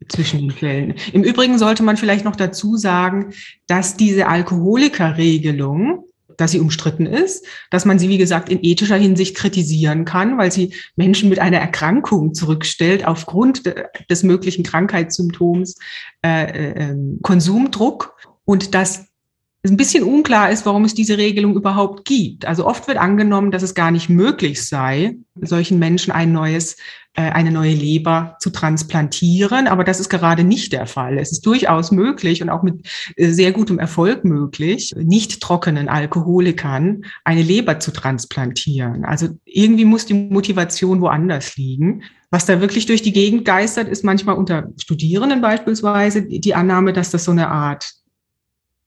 [0.09, 0.95] zwischen den Quellen.
[1.13, 3.33] Im Übrigen sollte man vielleicht noch dazu sagen,
[3.67, 6.05] dass diese Alkoholikerregelung,
[6.37, 10.53] dass sie umstritten ist, dass man sie, wie gesagt, in ethischer Hinsicht kritisieren kann, weil
[10.53, 13.63] sie Menschen mit einer Erkrankung zurückstellt aufgrund
[14.11, 15.77] des möglichen Krankheitssymptoms
[16.25, 18.15] äh, äh, ähm, Konsumdruck
[18.45, 19.07] und dass
[19.67, 22.47] es ein bisschen unklar ist, warum es diese Regelung überhaupt gibt.
[22.47, 26.77] Also oft wird angenommen, dass es gar nicht möglich sei, solchen Menschen ein neues
[27.17, 29.69] äh, eine neue Leber zu transplantieren.
[29.69, 31.19] Aber das ist gerade nicht der Fall.
[31.19, 37.05] Es ist durchaus möglich und auch mit äh, sehr gutem Erfolg möglich, nicht trockenen Alkoholikern
[37.25, 39.07] eine Leber zu transplantieren.
[39.07, 42.03] Also irgendwie muss die Motivation woanders liegen.
[42.31, 47.11] Was da wirklich durch die Gegend geistert, ist manchmal unter Studierenden beispielsweise die Annahme, dass
[47.11, 47.95] das so eine Art,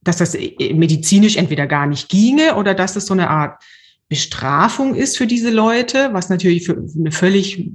[0.10, 3.62] dass das äh, medizinisch entweder gar nicht ginge oder dass das so eine Art
[4.10, 7.72] Bestrafung ist für diese Leute, was natürlich für eine völlig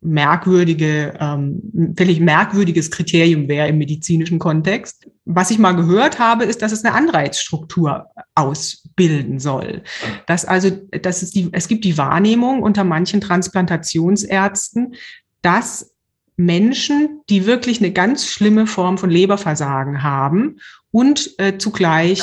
[0.00, 5.06] merkwürdige, ähm, völlig merkwürdiges Kriterium wäre im medizinischen Kontext.
[5.26, 9.82] Was ich mal gehört habe, ist, dass es eine Anreizstruktur ausbilden soll.
[10.26, 14.94] Dass also, dass es die, es gibt die Wahrnehmung unter manchen Transplantationsärzten,
[15.42, 15.92] dass
[16.36, 20.56] Menschen, die wirklich eine ganz schlimme Form von Leberversagen haben
[20.90, 22.22] und äh, zugleich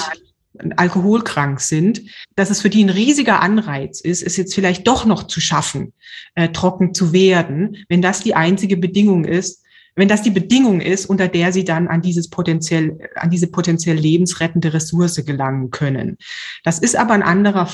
[0.75, 2.01] alkoholkrank sind,
[2.35, 5.93] dass es für die ein riesiger Anreiz ist, es jetzt vielleicht doch noch zu schaffen,
[6.35, 9.63] äh, trocken zu werden, wenn das die einzige Bedingung ist,
[9.95, 13.97] wenn das die Bedingung ist, unter der sie dann an dieses potenziell, an diese potenziell
[13.97, 16.17] lebensrettende Ressource gelangen können.
[16.63, 17.67] Das ist aber ein anderer,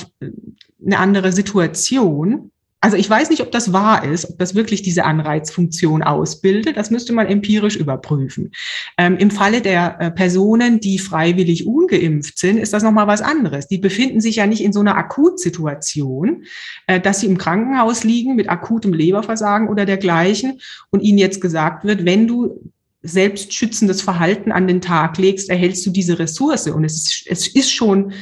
[0.84, 2.50] eine andere Situation,
[2.84, 6.76] Also ich weiß nicht, ob das wahr ist, ob das wirklich diese Anreizfunktion ausbildet.
[6.76, 8.50] Das müsste man empirisch überprüfen.
[8.98, 13.68] Ähm, Im Falle der äh, Personen, die freiwillig ungeimpft sind, ist das nochmal was anderes.
[13.68, 16.44] Die befinden sich ja nicht in so einer Akutsituation,
[16.86, 21.86] äh, dass sie im Krankenhaus liegen mit akutem Leberversagen oder dergleichen und ihnen jetzt gesagt
[21.86, 22.70] wird, wenn du
[23.00, 26.66] selbstschützendes Verhalten an den Tag legst, erhältst du diese Ressource.
[26.66, 28.12] Und es ist, es ist schon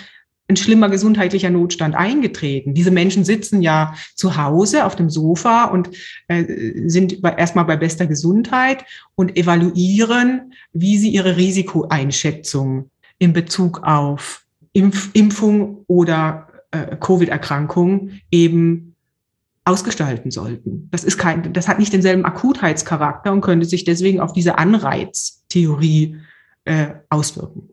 [0.49, 2.75] ein schlimmer gesundheitlicher Notstand eingetreten.
[2.75, 5.91] Diese Menschen sitzen ja zu Hause auf dem Sofa und
[6.29, 14.45] äh, sind erstmal bei bester Gesundheit und evaluieren, wie sie ihre Risikoeinschätzung in Bezug auf
[14.73, 18.97] Impf Impfung oder äh, Covid-Erkrankung eben
[19.65, 20.89] ausgestalten sollten.
[20.91, 26.17] Das ist kein, das hat nicht denselben Akutheitscharakter und könnte sich deswegen auf diese Anreiztheorie
[26.65, 27.72] äh, auswirken.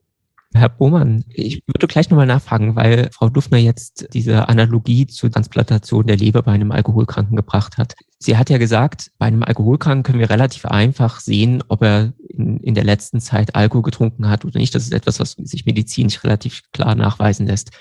[0.54, 6.08] Herr Bohmann, ich würde gleich nochmal nachfragen, weil Frau Dufner jetzt diese Analogie zur Transplantation
[6.08, 7.96] der Leber bei einem Alkoholkranken gebracht hat.
[8.22, 12.58] Sie hat ja gesagt, bei einem Alkoholkranken können wir relativ einfach sehen, ob er in,
[12.60, 14.76] in der letzten Zeit Alkohol getrunken hat oder nicht.
[14.76, 17.72] Das ist etwas, was sich medizinisch relativ klar nachweisen lässt.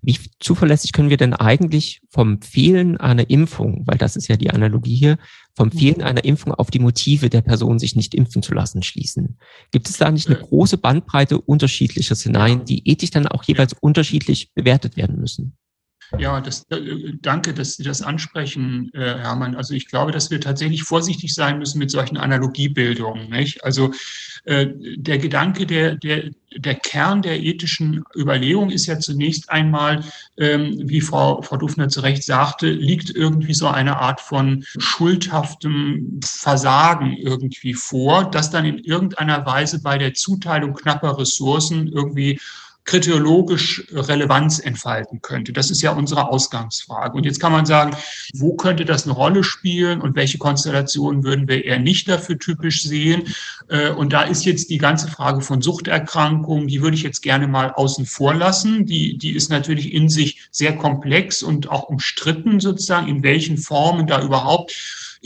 [0.00, 4.50] Wie zuverlässig können wir denn eigentlich vom Fehlen einer Impfung, weil das ist ja die
[4.50, 5.18] Analogie hier,
[5.54, 5.78] vom mhm.
[5.78, 9.38] Fehlen einer Impfung auf die Motive der Person, sich nicht impfen zu lassen, schließen?
[9.72, 14.54] Gibt es da nicht eine große Bandbreite unterschiedlicher Szenarien, die ethisch dann auch jeweils unterschiedlich
[14.54, 15.56] bewertet werden müssen?
[16.18, 19.56] Ja, das, äh, danke, dass Sie das ansprechen, äh, Hermann.
[19.56, 23.28] Also ich glaube, dass wir tatsächlich vorsichtig sein müssen mit solchen Analogiebildungen.
[23.28, 23.64] Nicht?
[23.64, 23.92] Also
[24.44, 30.04] äh, der Gedanke, der, der, der Kern der ethischen Überlegung ist ja zunächst einmal,
[30.38, 36.20] ähm, wie Frau, Frau Dufner zu Recht sagte, liegt irgendwie so eine Art von schuldhaftem
[36.24, 42.38] Versagen irgendwie vor, das dann in irgendeiner Weise bei der Zuteilung knapper Ressourcen irgendwie
[42.86, 45.52] kriteriologisch Relevanz entfalten könnte.
[45.52, 47.16] Das ist ja unsere Ausgangsfrage.
[47.16, 47.96] Und jetzt kann man sagen,
[48.32, 52.84] wo könnte das eine Rolle spielen und welche Konstellationen würden wir eher nicht dafür typisch
[52.84, 53.24] sehen?
[53.68, 57.48] Äh, und da ist jetzt die ganze Frage von Suchterkrankungen, die würde ich jetzt gerne
[57.48, 58.86] mal außen vor lassen.
[58.86, 64.06] Die, die ist natürlich in sich sehr komplex und auch umstritten sozusagen, in welchen Formen
[64.06, 64.72] da überhaupt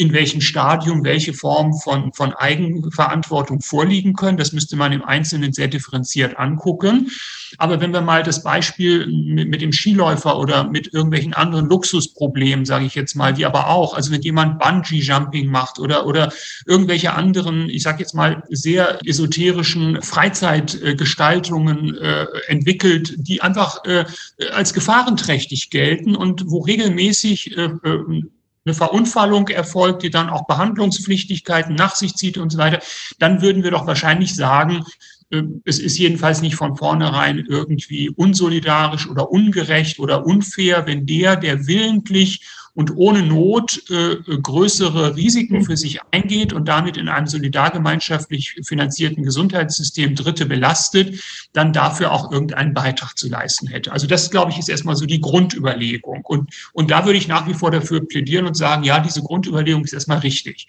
[0.00, 4.38] in welchem Stadium welche Formen von, von Eigenverantwortung vorliegen können.
[4.38, 7.10] Das müsste man im Einzelnen sehr differenziert angucken.
[7.58, 12.64] Aber wenn wir mal das Beispiel mit, mit dem Skiläufer oder mit irgendwelchen anderen Luxusproblemen,
[12.64, 16.32] sage ich jetzt mal, wie aber auch, also wenn jemand Bungee-Jumping macht oder, oder
[16.66, 24.06] irgendwelche anderen, ich sage jetzt mal, sehr esoterischen Freizeitgestaltungen äh, entwickelt, die einfach äh,
[24.50, 28.22] als gefahrenträchtig gelten und wo regelmäßig äh, äh
[28.70, 32.80] eine Verunfallung erfolgt, die dann auch Behandlungspflichtigkeiten nach sich zieht und so weiter,
[33.18, 34.84] dann würden wir doch wahrscheinlich sagen,
[35.30, 41.36] äh, es ist jedenfalls nicht von vornherein irgendwie unsolidarisch oder ungerecht oder unfair, wenn der,
[41.36, 47.26] der willentlich und ohne Not äh, größere Risiken für sich eingeht und damit in einem
[47.26, 53.92] solidargemeinschaftlich finanzierten Gesundheitssystem Dritte belastet, dann dafür auch irgendeinen Beitrag zu leisten hätte.
[53.92, 56.24] Also das, glaube ich, ist erstmal so die Grundüberlegung.
[56.24, 59.84] Und, und da würde ich nach wie vor dafür plädieren und sagen, ja, diese Grundüberlegung
[59.84, 60.68] ist erstmal richtig.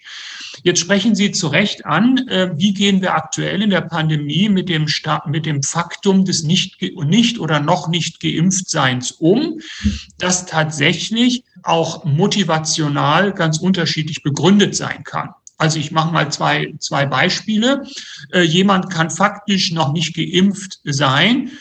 [0.62, 4.68] Jetzt sprechen Sie zu Recht an, äh, wie gehen wir aktuell in der Pandemie mit
[4.68, 9.60] dem, Sta mit dem Faktum des nicht, nicht oder noch nicht Geimpftseins um,
[10.18, 15.30] das tatsächlich auch motivational ganz unterschiedlich begründet sein kann.
[15.58, 17.84] Also ich mache mal zwei, zwei Beispiele.
[18.32, 21.52] Äh, jemand kann faktisch noch nicht geimpft sein,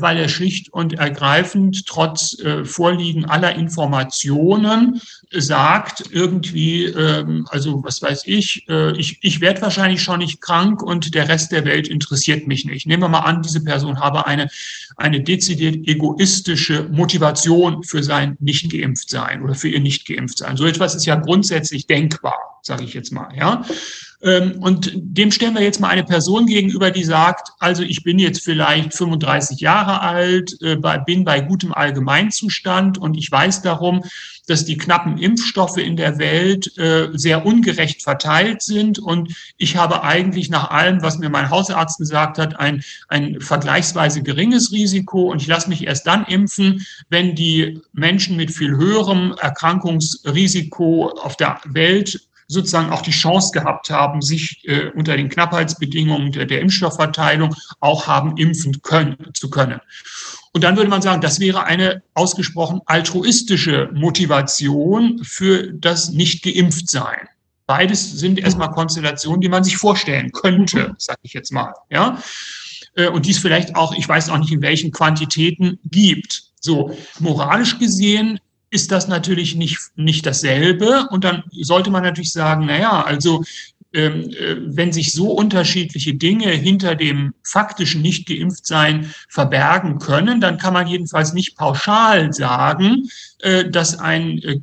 [0.00, 8.02] weil er schlicht und ergreifend trotz äh, Vorliegen aller Informationen sagt, irgendwie, ähm, also was
[8.02, 11.88] weiß ich, äh, ich, ich werde wahrscheinlich schon nicht krank und der Rest der Welt
[11.88, 12.86] interessiert mich nicht.
[12.86, 14.48] Nehmen wir mal an, diese Person habe eine,
[14.96, 20.56] eine dezidiert egoistische Motivation für sein Nicht-Geimpft-Sein oder für ihr Nicht-Geimpft-Sein.
[20.56, 23.34] So etwas ist ja grundsätzlich denkbar, sage ich jetzt mal.
[23.34, 23.64] Ja.
[24.22, 28.18] Ähm, und dem stellen wir jetzt mal eine Person gegenüber, die sagt, also ich bin
[28.18, 34.02] jetzt vielleicht 35 Jahre alt, äh, bin bei gutem Allgemeinzustand und ich weiß darum,
[34.46, 38.98] dass die knappen Impfstoffe in der Welt äh, sehr ungerecht verteilt sind.
[38.98, 44.22] Und ich habe eigentlich nach allem, was mir mein Hausarzt gesagt hat, ein, ein vergleichsweise
[44.22, 45.30] geringes Risiko.
[45.30, 51.36] Und ich lasse mich erst dann impfen, wenn die Menschen mit viel höherem Erkrankungsrisiko auf
[51.36, 52.20] der Welt
[52.52, 58.06] sozusagen auch die Chance gehabt haben, sich äh, unter den Knappheitsbedingungen der, der Impfstoffverteilung auch
[58.06, 59.80] haben impfen können, zu können.
[60.52, 67.28] Und dann würde man sagen, das wäre eine ausgesprochen altruistische Motivation für das Nicht-Geimpft-Sein.
[67.66, 71.72] Beides sind erstmal Konstellationen, die man sich vorstellen könnte, sage ich jetzt mal.
[71.90, 72.18] Ja?
[72.96, 76.44] Äh, und dies vielleicht auch, ich weiß auch nicht in welchen Quantitäten gibt.
[76.60, 78.38] So, moralisch gesehen
[78.72, 81.06] ist das natürlich nicht, nicht dasselbe.
[81.10, 83.44] Und dann sollte man natürlich sagen, na ja, also
[83.92, 90.72] ähm, äh, wenn sich so unterschiedliche Dinge hinter dem faktischen Nicht-Geimpft-Sein verbergen können, dann kann
[90.72, 93.08] man jedenfalls nicht pauschal sagen,
[93.40, 94.60] äh, dass ein äh,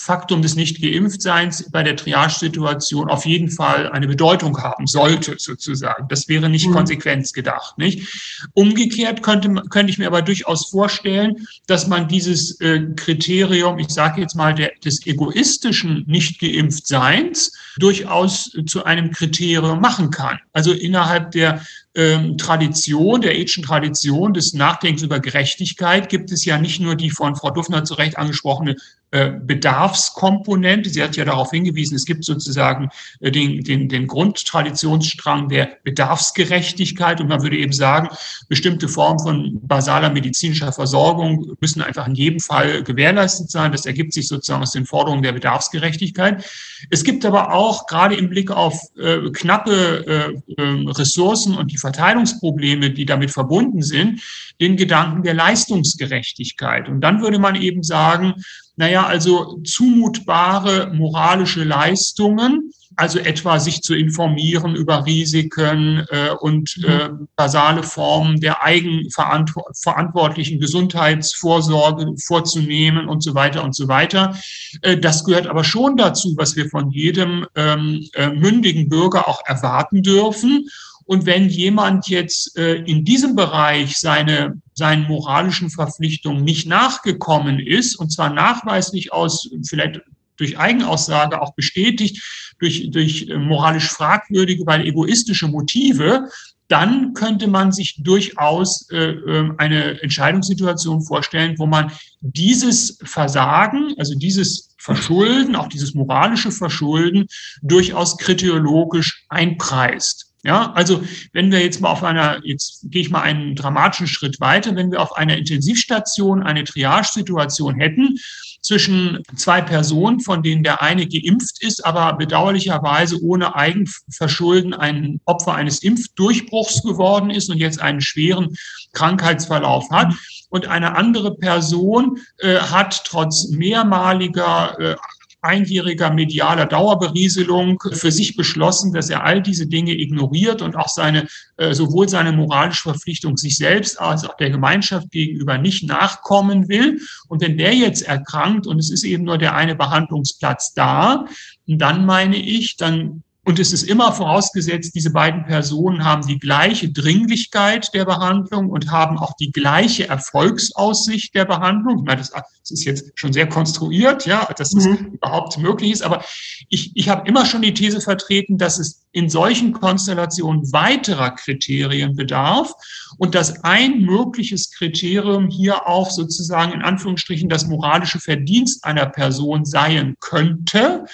[0.00, 6.06] Faktum des Nicht-Geimpftseins bei der Triage-Situation auf jeden Fall eine Bedeutung haben sollte, sozusagen.
[6.08, 6.72] Das wäre nicht mhm.
[6.72, 8.08] konsequenz gedacht, nicht?
[8.54, 14.20] Umgekehrt könnte, könnte ich mir aber durchaus vorstellen, dass man dieses äh, Kriterium, ich sage
[14.20, 20.38] jetzt mal, der, des egoistischen Nicht-Geimpftseins durchaus zu einem Kriterium machen kann.
[20.52, 21.62] Also innerhalb der
[21.96, 27.10] ähm, Tradition, der ethischen Tradition des Nachdenkens über Gerechtigkeit gibt es ja nicht nur die
[27.10, 28.76] von Frau Duffner zu Recht angesprochene
[29.12, 30.88] äh, Bedarfskomponente.
[30.88, 37.20] Sie hat ja darauf hingewiesen, es gibt sozusagen äh, den, den, den Grundtraditionsstrang der Bedarfsgerechtigkeit
[37.20, 38.08] und man würde eben sagen,
[38.48, 43.72] bestimmte Formen von basaler medizinischer Versorgung müssen einfach in jedem Fall gewährleistet sein.
[43.72, 46.44] Das ergibt sich sozusagen aus den Forderungen der Bedarfsgerechtigkeit.
[46.90, 51.78] Es gibt aber auch gerade im Blick auf äh, knappe äh, ähm, Ressourcen und die
[51.90, 54.20] Verteilungsprobleme, die damit verbunden sind,
[54.60, 56.88] den Gedanken der Leistungsgerechtigkeit.
[56.88, 58.34] Und dann würde man eben sagen,
[58.76, 66.84] naja, also zumutbare moralische Leistungen, also etwa sich zu informieren über Risiken äh, und mhm.
[66.84, 74.36] äh, basale Formen der eigenverantwortlichen Gesundheitsvorsorge vorzunehmen und so weiter und so weiter.
[74.82, 79.42] Äh, das gehört aber schon dazu, was wir von jedem ähm, äh, mündigen Bürger auch
[79.46, 80.68] erwarten dürfen.
[81.10, 87.96] Und wenn jemand jetzt äh, in diesem Bereich seine, seinen moralischen Verpflichtungen nicht nachgekommen ist,
[87.96, 90.02] und zwar nachweislich aus vielleicht
[90.36, 96.28] durch Eigenaussage auch bestätigt, durch, durch äh, moralisch fragwürdige, weil egoistische Motive,
[96.68, 101.90] dann könnte man sich durchaus äh, ähm, eine Entscheidungssituation vorstellen, wo man
[102.20, 107.26] dieses Versagen, also dieses Verschulden, auch dieses moralische Verschulden,
[107.62, 110.29] durchaus kriteriologisch einpreist.
[110.42, 114.40] Ja, also wenn wir jetzt mal auf einer, jetzt gehe ich mal einen dramatischen Schritt
[114.40, 118.16] weiter, wenn wir auf einer Intensivstation eine Triage-Situation hätten
[118.62, 125.54] zwischen zwei Personen, von denen der eine geimpft ist, aber bedauerlicherweise ohne Eigenverschulden ein Opfer
[125.54, 128.56] eines Impfdurchbruchs geworden ist und jetzt einen schweren
[128.92, 130.14] Krankheitsverlauf hat.
[130.48, 134.96] Und eine andere Person äh, hat trotz mehrmaliger äh,
[135.42, 141.26] einjähriger medialer Dauerberieselung für sich beschlossen, dass er all diese Dinge ignoriert und auch seine,
[141.56, 147.00] äh, sowohl seine moralische Verpflichtung sich selbst als auch der Gemeinschaft gegenüber nicht nachkommen will.
[147.28, 151.26] Und wenn der jetzt erkrankt und es ist eben nur der eine Behandlungsplatz da,
[151.66, 156.90] dann meine ich, dann und es ist immer vorausgesetzt, diese beiden Personen haben die gleiche
[156.90, 162.00] Dringlichkeit der Behandlung und haben auch die gleiche Erfolgsaussicht der Behandlung.
[162.00, 162.32] Ich meine, das,
[162.70, 165.12] ist jetzt schon sehr konstruiert, ja, dass das mhm.
[165.14, 166.02] überhaupt möglich ist.
[166.02, 166.22] Aber
[166.68, 172.14] ich, ich habe immer schon die These vertreten, dass es in solchen Konstellationen weiterer Kriterien
[172.14, 172.74] bedarf
[173.16, 179.64] und dass ein mögliches Kriterium hier auch sozusagen in Anführungsstrichen das moralische Verdienst einer Person
[179.64, 181.06] sein könnte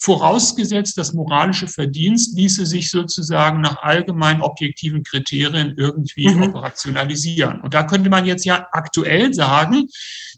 [0.00, 6.44] vorausgesetzt, das moralische Verdienst ließe sich sozusagen nach allgemein objektiven Kriterien irgendwie mhm.
[6.44, 7.60] operationalisieren.
[7.60, 9.88] Und da könnte man jetzt ja aktuell sagen,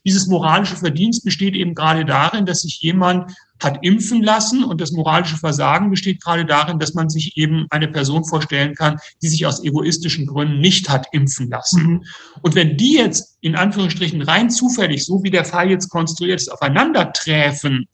[0.04, 3.32] dieses moralische Verdienst besteht eben gerade darin, dass sich jemand
[3.62, 7.86] hat impfen lassen und das moralische Versagen besteht gerade darin, dass man sich eben eine
[7.86, 11.84] Person vorstellen kann, die sich aus egoistischen Gründen nicht hat impfen lassen.
[11.84, 12.04] Mhm.
[12.40, 16.50] Und wenn die jetzt in Anführungsstrichen rein zufällig, so wie der Fall jetzt konstruiert ist,
[16.50, 17.86] aufeinanderträfen,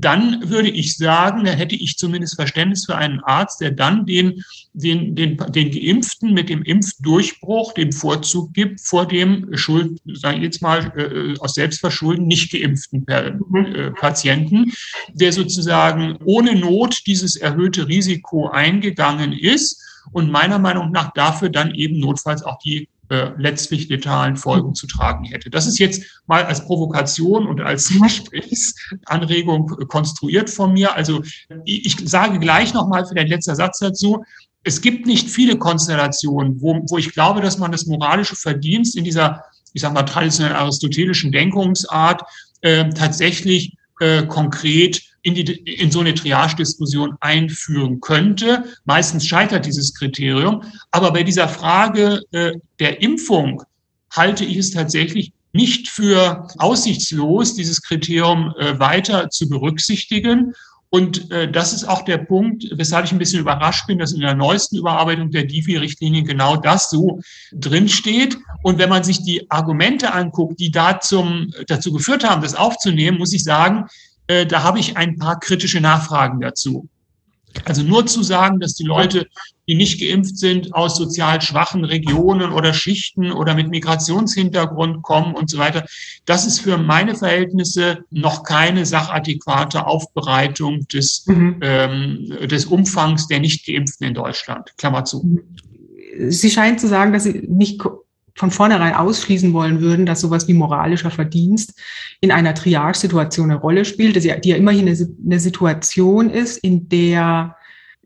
[0.00, 4.44] dann würde ich sagen, da hätte ich zumindest Verständnis für einen Arzt, der dann den,
[4.72, 10.42] den, den, den Geimpften mit dem Impfdurchbruch den Vorzug gibt vor dem Schuld, sage ich
[10.44, 14.72] jetzt mal, äh, aus Selbstverschulden nicht geimpften äh, Patienten,
[15.12, 19.82] der sozusagen ohne Not dieses erhöhte Risiko eingegangen ist
[20.12, 24.86] und meiner Meinung nach dafür dann eben notfalls auch die äh, letztlich letalen Folgen zu
[24.86, 25.50] tragen hätte.
[25.50, 30.94] Das ist jetzt mal als Provokation und als Gesprächsanregung konstruiert von mir.
[30.94, 31.22] Also
[31.64, 34.24] ich sage gleich nochmal für den letzten Satz dazu,
[34.64, 39.04] es gibt nicht viele Konstellationen, wo, wo ich glaube, dass man das moralische Verdienst in
[39.04, 42.22] dieser, ich sag mal, traditionell aristotelischen Denkungsart
[42.60, 48.64] äh, tatsächlich äh, konkret in, die, in so eine Triage-Diskussion einführen könnte.
[48.84, 50.62] Meistens scheitert dieses Kriterium.
[50.90, 53.62] Aber bei dieser Frage äh, der Impfung
[54.10, 60.54] halte ich es tatsächlich nicht für aussichtslos, dieses Kriterium äh, weiter zu berücksichtigen.
[60.90, 64.20] Und äh, das ist auch der Punkt, weshalb ich ein bisschen überrascht bin, dass in
[64.20, 67.20] der neuesten Überarbeitung der DIFI-Richtlinie genau das so
[67.52, 68.38] drinsteht.
[68.62, 73.18] Und wenn man sich die Argumente anguckt, die da zum, dazu geführt haben, das aufzunehmen,
[73.18, 73.86] muss ich sagen,
[74.28, 76.88] äh, da habe ich ein paar kritische Nachfragen dazu.
[77.64, 79.26] Also nur zu sagen, dass die Leute,
[79.66, 85.50] die nicht geimpft sind, aus sozial schwachen Regionen oder Schichten oder mit Migrationshintergrund kommen und
[85.50, 85.84] so weiter,
[86.24, 91.58] das ist für meine Verhältnisse noch keine sachadäquate Aufbereitung des, mhm.
[91.62, 94.70] ähm, des Umfangs der Nicht-Geimpften in Deutschland.
[94.76, 95.40] Klammer zu.
[96.28, 97.80] Sie scheinen zu sagen, dass Sie nicht
[98.38, 101.74] von vornherein ausschließen wollen würden, dass sowas wie moralischer Verdienst
[102.20, 107.56] in einer Triage-Situation eine Rolle spielt, die ja immerhin eine Situation ist, in der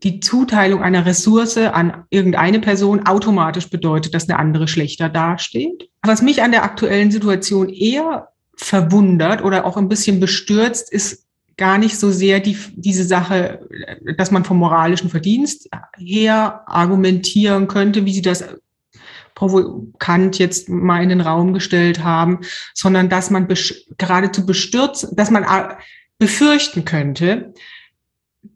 [0.03, 5.91] die Zuteilung einer Ressource an irgendeine Person automatisch bedeutet, dass eine andere schlechter dasteht.
[6.03, 11.27] Was mich an der aktuellen Situation eher verwundert oder auch ein bisschen bestürzt, ist
[11.57, 13.61] gar nicht so sehr die, diese Sache,
[14.17, 15.69] dass man vom moralischen Verdienst
[15.99, 18.45] her argumentieren könnte, wie Sie das
[19.35, 22.41] provokant jetzt mal in den Raum gestellt haben,
[22.75, 23.49] sondern dass man
[23.99, 25.75] geradezu bestürzt, dass man äh,
[26.19, 27.53] befürchten könnte,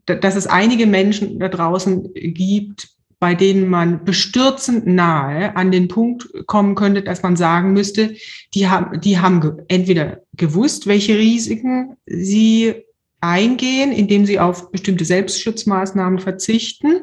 [0.05, 6.27] dass es einige Menschen da draußen gibt, bei denen man bestürzend nahe an den Punkt
[6.45, 8.15] kommen könnte, dass man sagen müsste,
[8.53, 12.75] die haben, die haben entweder gewusst, welche Risiken sie
[13.19, 17.01] eingehen, indem sie auf bestimmte Selbstschutzmaßnahmen verzichten.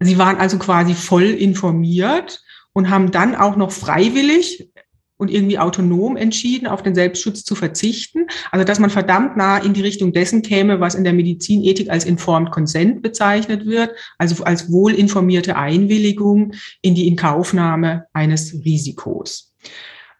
[0.00, 2.42] Sie waren also quasi voll informiert
[2.76, 4.68] und haben dann auch noch freiwillig
[5.16, 8.26] und irgendwie autonom entschieden, auf den Selbstschutz zu verzichten.
[8.50, 12.04] Also dass man verdammt nah in die Richtung dessen käme, was in der Medizinethik als
[12.04, 16.52] informed consent bezeichnet wird, also als wohlinformierte Einwilligung
[16.82, 19.54] in die Inkaufnahme eines Risikos.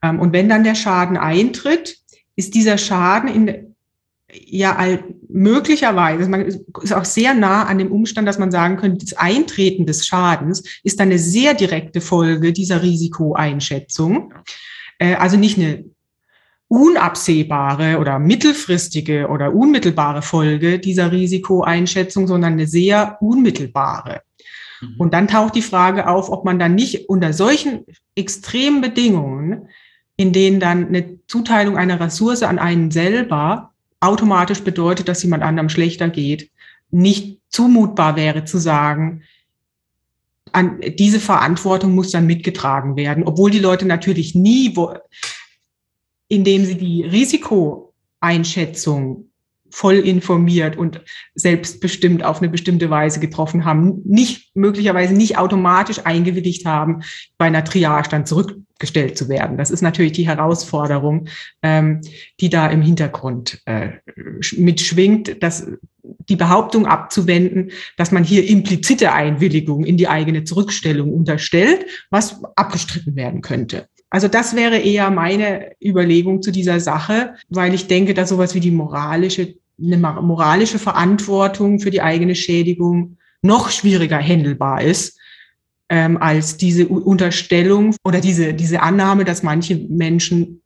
[0.02, 1.98] Ähm, und wenn dann der Schaden eintritt,
[2.36, 3.75] ist dieser Schaden in,
[4.46, 4.76] ja
[5.28, 9.86] möglicherweise, man ist auch sehr nah an dem Umstand, dass man sagen könnte, das Eintreten
[9.86, 14.32] des Schadens ist eine sehr direkte Folge dieser Risikoeinschätzung.
[14.98, 15.84] Äh, also nicht eine
[16.68, 24.22] unabsehbare oder mittelfristige oder unmittelbare Folge dieser Risikoeinschätzung, sondern eine sehr unmittelbare.
[24.80, 24.94] Mhm.
[24.98, 27.84] Und dann taucht die Frage auf, ob man dann nicht unter solchen
[28.16, 29.68] extremen Bedingungen,
[30.16, 35.68] in denen dann eine Zuteilung einer Ressource an einen selber automatisch bedeutet, dass jemand anderem
[35.68, 36.50] schlechter geht,
[36.90, 39.22] nicht zumutbar wäre zu sagen,
[40.52, 44.74] an, diese Verantwortung muss dann mitgetragen werden, obwohl die Leute natürlich nie,
[46.28, 49.30] indem sie die Risikoeinschätzung
[49.70, 51.02] voll informiert und
[51.34, 57.02] selbstbestimmt auf eine bestimmte Weise getroffen haben, nicht möglicherweise nicht automatisch eingewilligt haben,
[57.38, 59.56] bei einer Triage dann zurückgestellt zu werden.
[59.58, 61.28] Das ist natürlich die Herausforderung,
[61.62, 62.00] ähm,
[62.40, 63.90] die da im Hintergrund äh,
[64.56, 65.66] mitschwingt, dass
[66.02, 73.16] die Behauptung abzuwenden, dass man hier implizite Einwilligung in die eigene Zurückstellung unterstellt, was abgestritten
[73.16, 73.88] werden könnte.
[74.10, 78.60] Also das wäre eher meine Überlegung zu dieser Sache, weil ich denke, dass sowas wie
[78.60, 85.18] die moralische, eine moralische Verantwortung für die eigene Schädigung noch schwieriger händelbar ist,
[85.88, 90.62] ähm, als diese Unterstellung oder diese, diese Annahme, dass manche Menschen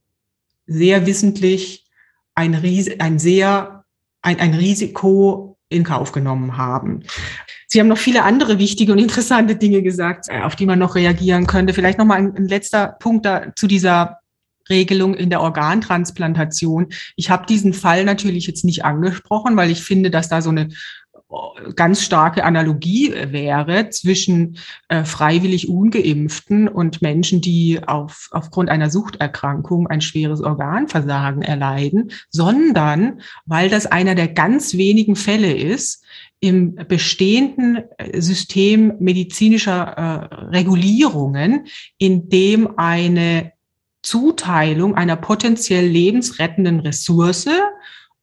[0.67, 1.87] sehr wissentlich
[2.35, 3.85] ein, Ries ein sehr,
[4.23, 7.05] ein, ein Risiko in Kauf genommen haben.
[7.73, 10.97] Sie haben noch viele andere wichtige und interessante Dinge gesagt, äh, auf die man noch
[10.97, 11.73] reagieren könnte.
[11.73, 14.19] Vielleicht noch mal ein, ein letzter Punkt da, zu dieser
[14.69, 16.89] Regelung in der Organtransplantation.
[17.15, 20.69] Ich habe diesen Fall natürlich jetzt nicht angesprochen, weil ich finde, dass da so eine
[21.13, 24.59] äh, ganz starke Analogie wäre zwischen
[24.89, 33.21] äh, freiwillig ungeimpften und Menschen, die auf, aufgrund einer Suchterkrankung ein schweres Organversagen erleiden, sondern
[33.47, 36.00] weil das einer der ganz wenigen Fälle ist,
[36.41, 41.67] im bestehenden äh, System medizinischer äh, Regulierungen,
[41.99, 43.53] in dem eine
[44.03, 47.49] Zuteilung einer potenziell lebensrettenden Ressource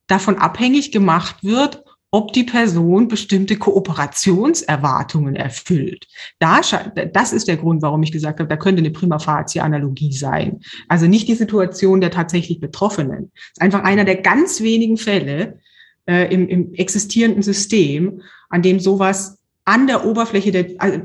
[0.07, 6.07] davon abhängig gemacht wird, ob die Person bestimmte Kooperationserwartungen erfüllt.
[6.39, 6.61] Da,
[7.13, 10.61] das ist der Grund, warum ich gesagt habe, da könnte eine prima facie Analogie sein.
[10.88, 13.32] Also nicht die Situation der tatsächlich Betroffenen.
[13.34, 15.59] Das ist einfach einer der ganz wenigen Fälle,
[16.08, 20.99] äh, im, im existierenden System, an dem sowas an der Oberfläche der also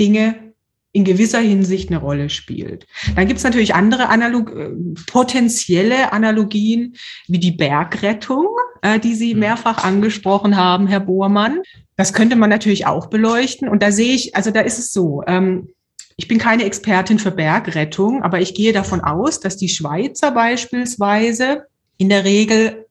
[0.00, 0.52] Dinge
[0.92, 2.86] in gewisser Hinsicht eine Rolle spielt.
[3.16, 4.70] Dann gibt es natürlich andere Analog äh,
[5.06, 6.96] potenzielle Analogien
[7.28, 8.46] wie die Bergrettung,
[8.82, 9.40] äh, die Sie mhm.
[9.40, 11.60] mehrfach angesprochen haben, Herr Bohrmann.
[11.96, 13.68] Das könnte man natürlich auch beleuchten.
[13.68, 15.68] Und da sehe ich, also da ist es so, ähm,
[16.16, 21.64] ich bin keine Expertin für Bergrettung, aber ich gehe davon aus, dass die Schweizer beispielsweise
[21.96, 22.86] in der Regel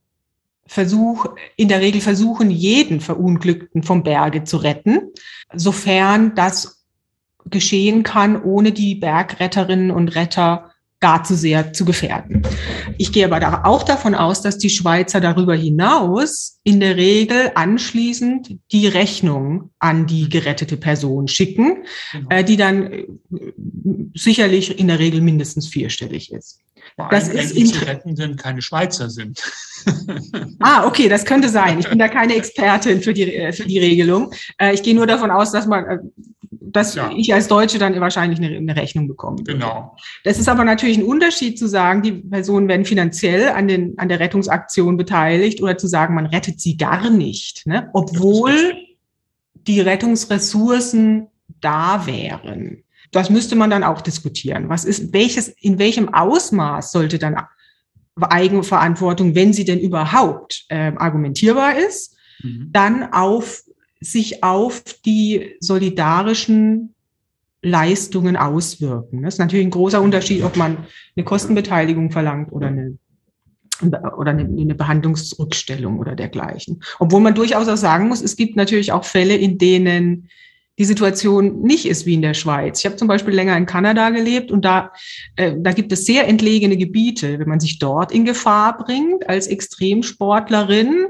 [0.72, 1.26] Versuch,
[1.57, 5.11] in der Regel versuchen, jeden Verunglückten vom Berge zu retten,
[5.53, 6.86] sofern das
[7.45, 12.43] geschehen kann, ohne die Bergretterinnen und Retter gar zu sehr zu gefährden.
[12.97, 18.55] Ich gehe aber auch davon aus, dass die Schweizer darüber hinaus in der Regel anschließend
[18.72, 22.30] die Rechnung an die gerettete Person schicken, genau.
[22.30, 23.07] äh, die dann äh,
[24.13, 26.59] sicherlich in der Regel mindestens vierstellig ist.
[26.95, 29.41] Vor das ist wenn die Rettenden keine Schweizer sind.
[30.59, 31.79] ah, okay, das könnte sein.
[31.79, 34.31] Ich bin da keine Expertin für die, äh, für die Regelung.
[34.57, 36.11] Äh, ich gehe nur davon aus, dass man,
[36.49, 37.11] dass ja.
[37.15, 39.43] ich als Deutsche dann wahrscheinlich eine, eine Rechnung bekomme.
[39.43, 39.95] Genau.
[40.23, 44.09] Das ist aber natürlich ein Unterschied zu sagen, die Personen werden finanziell an, den, an
[44.09, 47.89] der Rettungsaktion beteiligt oder zu sagen, man rettet sie gar nicht, ne?
[47.93, 48.75] obwohl
[49.67, 51.27] die Rettungsressourcen
[51.59, 52.83] da wären.
[53.12, 54.70] Das müsste man dann auch diskutieren.
[54.70, 57.36] Was ist, welches, in welchem Ausmaß sollte dann
[58.20, 62.70] Eigenverantwortung, wenn sie denn überhaupt äh, argumentierbar ist, mhm.
[62.72, 63.64] dann auf
[63.99, 66.95] sich auf die solidarischen
[67.62, 69.22] Leistungen auswirken.
[69.22, 70.86] Das ist natürlich ein großer Unterschied, ob man
[71.16, 72.97] eine Kostenbeteiligung verlangt oder eine
[74.16, 76.84] oder eine, eine Behandlungsrückstellung oder dergleichen.
[76.99, 80.30] Obwohl man durchaus auch sagen muss, es gibt natürlich auch Fälle, in denen
[80.80, 82.80] die Situation nicht ist wie in der Schweiz.
[82.80, 84.91] Ich habe zum Beispiel länger in Kanada gelebt und da,
[85.36, 87.39] äh, da gibt es sehr entlegene Gebiete.
[87.39, 91.07] Wenn man sich dort in Gefahr bringt als Extremsportlerin,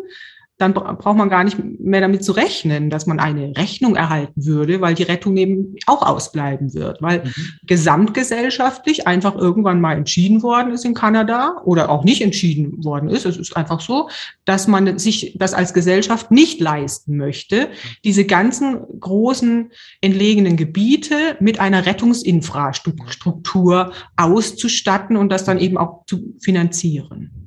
[0.62, 4.80] dann braucht man gar nicht mehr damit zu rechnen, dass man eine Rechnung erhalten würde,
[4.80, 7.32] weil die Rettung eben auch ausbleiben wird, weil mhm.
[7.66, 13.26] gesamtgesellschaftlich einfach irgendwann mal entschieden worden ist in Kanada oder auch nicht entschieden worden ist.
[13.26, 14.10] Es ist einfach so,
[14.46, 17.70] dass man sich das als Gesellschaft nicht leisten möchte,
[18.04, 26.36] diese ganzen großen entlegenen Gebiete mit einer Rettungsinfrastruktur auszustatten und das dann eben auch zu
[26.40, 27.41] finanzieren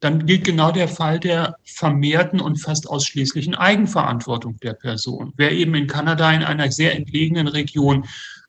[0.00, 5.32] dann gilt genau der Fall der vermehrten und fast ausschließlichen Eigenverantwortung der Person.
[5.36, 8.06] Wer eben in Kanada in einer sehr entlegenen Region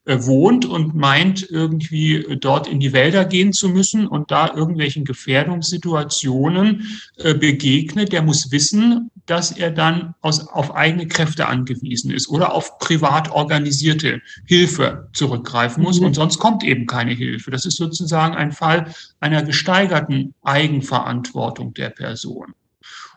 [0.08, 7.00] wohnt und meint, irgendwie dort in die Wälder gehen zu müssen und da irgendwelchen Gefährdungssituationen
[7.18, 12.54] äh, begegnet, der muss wissen, dass er dann aus, auf eigene Kräfte angewiesen ist oder
[12.54, 16.00] auf privat organisierte Hilfe zurückgreifen muss.
[16.00, 16.08] Mhm.
[16.08, 17.52] Und sonst kommt eben keine Hilfe.
[17.52, 22.54] Das ist sozusagen ein Fall einer gesteigerten Eigenverantwortung der Person.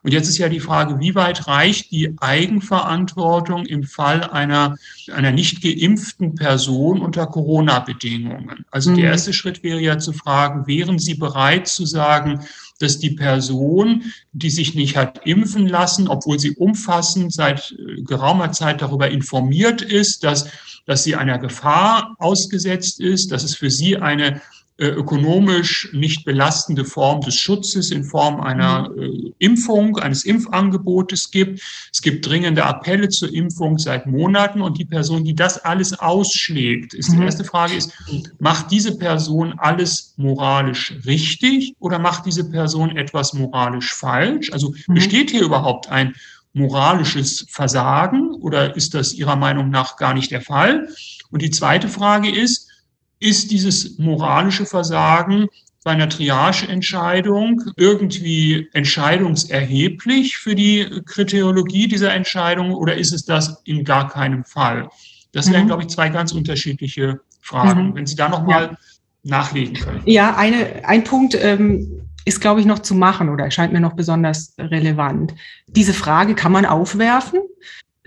[0.03, 4.77] Und jetzt ist ja die Frage, wie weit reicht die Eigenverantwortung im Fall einer,
[5.13, 8.65] einer nicht geimpften Person unter Corona-Bedingungen?
[8.71, 8.97] Also mhm.
[8.97, 12.41] der erste Schritt wäre ja zu fragen, wären Sie bereit zu sagen,
[12.81, 18.53] dass die Person, die sich nicht hat impfen lassen, obwohl sie umfassend seit äh, geraumer
[18.53, 20.49] Zeit darüber informiert ist, dass,
[20.87, 24.41] dass sie einer Gefahr ausgesetzt ist, dass es für sie eine
[24.89, 29.03] ökonomisch nicht belastende Form des Schutzes in Form einer mhm.
[29.03, 31.61] äh, Impfung, eines Impfangebotes gibt.
[31.93, 36.95] Es gibt dringende Appelle zur Impfung seit Monaten und die Person, die das alles ausschlägt,
[36.95, 37.25] ist die mhm.
[37.25, 37.93] erste Frage ist,
[38.39, 44.51] macht diese Person alles moralisch richtig oder macht diese Person etwas moralisch falsch?
[44.53, 44.95] Also mhm.
[44.95, 46.15] besteht hier überhaupt ein
[46.53, 50.89] moralisches Versagen oder ist das Ihrer Meinung nach gar nicht der Fall?
[51.31, 52.70] Und die zweite Frage ist,
[53.21, 55.49] ist dieses moralische Versagen
[55.85, 63.85] bei einer Triageentscheidung irgendwie entscheidungserheblich für die Kriteriologie dieser Entscheidung oder ist es das in
[63.85, 64.89] gar keinem Fall?
[65.33, 65.69] Das wären, mhm.
[65.69, 67.89] glaube ich, zwei ganz unterschiedliche Fragen.
[67.89, 67.95] Mhm.
[67.95, 68.79] Wenn Sie da nochmal ja.
[69.23, 70.03] nachlegen können.
[70.05, 73.95] Ja, eine, ein Punkt ähm, ist, glaube ich, noch zu machen oder erscheint mir noch
[73.95, 75.35] besonders relevant.
[75.69, 77.41] Diese Frage kann man aufwerfen.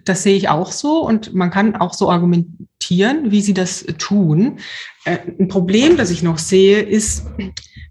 [0.06, 4.60] Das sehe ich auch so und man kann auch so argumentieren, wie sie das tun.
[5.06, 7.26] Äh, ein Problem, das ich noch sehe, ist,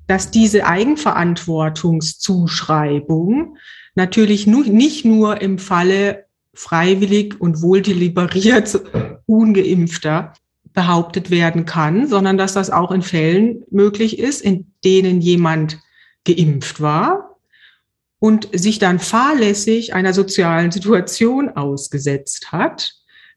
[0.07, 3.57] dass diese Eigenverantwortungszuschreibung
[3.95, 8.81] natürlich nicht nur im Falle freiwillig und wohl deliberiert
[9.27, 10.35] ungeimpfter
[10.73, 15.79] behauptet werden kann, sondern dass das auch in Fällen möglich ist, in denen jemand
[16.25, 17.37] geimpft war
[18.19, 22.95] und sich dann fahrlässig einer sozialen Situation ausgesetzt hat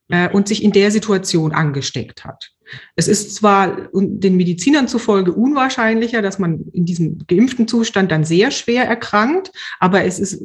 [0.09, 2.51] äh, und sich in der Situation angesteckt hat.
[2.95, 8.51] Es ist zwar den Medizinern zufolge unwahrscheinlicher, dass man in diesem geimpften Zustand dann sehr
[8.51, 10.41] schwer erkrankt, aber es ist,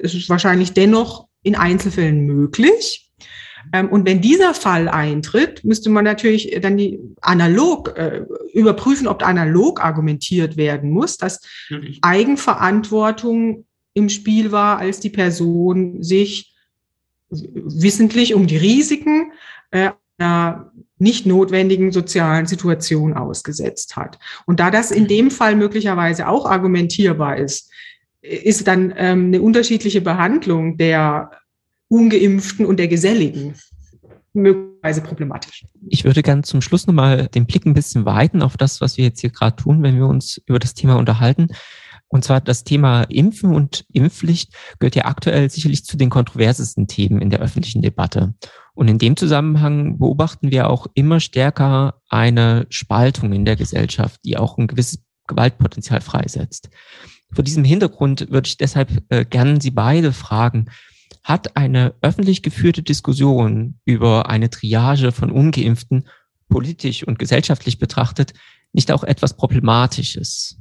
[0.00, 3.10] es ist wahrscheinlich dennoch in Einzelfällen möglich.
[3.72, 9.24] Ähm, und wenn dieser Fall eintritt, müsste man natürlich dann die analog äh, überprüfen, ob
[9.24, 11.40] analog argumentiert werden muss, dass
[11.70, 11.98] natürlich.
[12.02, 16.51] Eigenverantwortung im Spiel war, als die Person sich
[17.32, 19.32] wissentlich um die Risiken
[19.70, 24.18] äh, einer nicht notwendigen sozialen Situation ausgesetzt hat.
[24.46, 27.70] Und da das in dem Fall möglicherweise auch argumentierbar ist,
[28.20, 31.32] ist dann ähm, eine unterschiedliche Behandlung der
[31.88, 33.54] Ungeimpften und der Geselligen
[34.32, 35.64] möglicherweise problematisch.
[35.88, 39.04] Ich würde gerne zum Schluss nochmal den Blick ein bisschen weiten auf das, was wir
[39.04, 41.48] jetzt hier gerade tun, wenn wir uns über das Thema unterhalten.
[42.12, 47.22] Und zwar das Thema Impfen und Impfpflicht gehört ja aktuell sicherlich zu den kontroversesten Themen
[47.22, 48.34] in der öffentlichen Debatte.
[48.74, 54.36] Und in dem Zusammenhang beobachten wir auch immer stärker eine Spaltung in der Gesellschaft, die
[54.36, 56.68] auch ein gewisses Gewaltpotenzial freisetzt.
[57.32, 60.66] Vor diesem Hintergrund würde ich deshalb äh, gerne Sie beide fragen,
[61.24, 66.06] hat eine öffentlich geführte Diskussion über eine Triage von ungeimpften
[66.50, 68.34] politisch und gesellschaftlich betrachtet
[68.74, 70.58] nicht auch etwas Problematisches?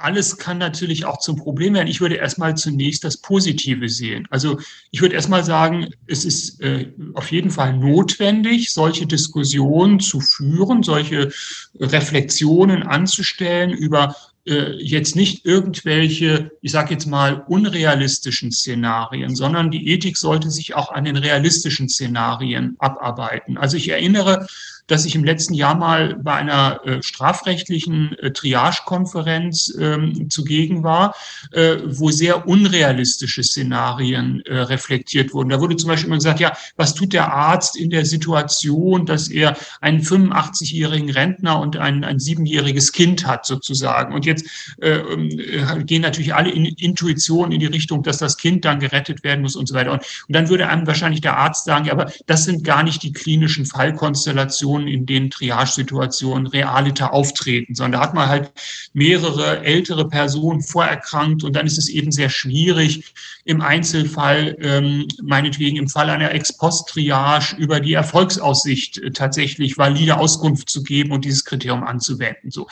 [0.00, 1.88] Alles kann natürlich auch zum Problem werden.
[1.88, 4.26] Ich würde erstmal zunächst das Positive sehen.
[4.30, 4.58] Also
[4.90, 10.82] ich würde erstmal sagen, es ist äh, auf jeden Fall notwendig, solche Diskussionen zu führen,
[10.82, 11.32] solche
[11.78, 19.88] Reflexionen anzustellen über äh, jetzt nicht irgendwelche, ich sage jetzt mal, unrealistischen Szenarien, sondern die
[19.88, 23.58] Ethik sollte sich auch an den realistischen Szenarien abarbeiten.
[23.58, 24.46] Also ich erinnere
[24.90, 31.14] dass ich im letzten Jahr mal bei einer äh, strafrechtlichen äh, Triage-Konferenz ähm, zugegen war,
[31.52, 35.50] äh, wo sehr unrealistische Szenarien äh, reflektiert wurden.
[35.50, 39.28] Da wurde zum Beispiel immer gesagt, ja, was tut der Arzt in der Situation, dass
[39.28, 44.12] er einen 85-jährigen Rentner und ein, ein siebenjähriges Kind hat sozusagen.
[44.14, 44.46] Und jetzt
[44.82, 49.22] äh, äh, gehen natürlich alle in Intuitionen in die Richtung, dass das Kind dann gerettet
[49.22, 49.92] werden muss und so weiter.
[49.92, 53.02] Und, und dann würde einem wahrscheinlich der Arzt sagen, ja, aber das sind gar nicht
[53.02, 58.52] die klinischen Fallkonstellationen, Situationen, in denen Triage-Situationen realiter auftreten, sondern da hat man halt
[58.92, 63.14] mehrere ältere Personen vorerkrankt und dann ist es eben sehr schwierig,
[63.44, 70.68] im Einzelfall, ähm, meinetwegen im Fall einer Ex-Post-Triage über die Erfolgsaussicht äh, tatsächlich valide Auskunft
[70.68, 72.50] zu geben und dieses Kriterium anzuwenden.
[72.50, 72.68] So.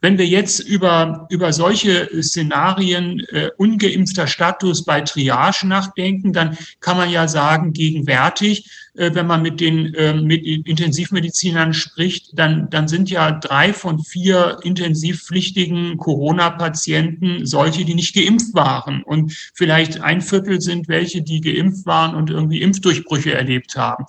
[0.00, 6.96] Wenn wir jetzt über, über solche Szenarien äh, ungeimpfter Status bei Triage nachdenken, dann kann
[6.96, 8.70] man ja sagen, gegenwärtig,
[9.14, 14.58] wenn man mit den äh, mit Intensivmedizinern spricht, dann, dann sind ja drei von vier
[14.62, 19.02] intensivpflichtigen Corona-Patienten solche, die nicht geimpft waren.
[19.02, 24.04] Und vielleicht ein Viertel sind welche, die geimpft waren und irgendwie Impfdurchbrüche erlebt haben.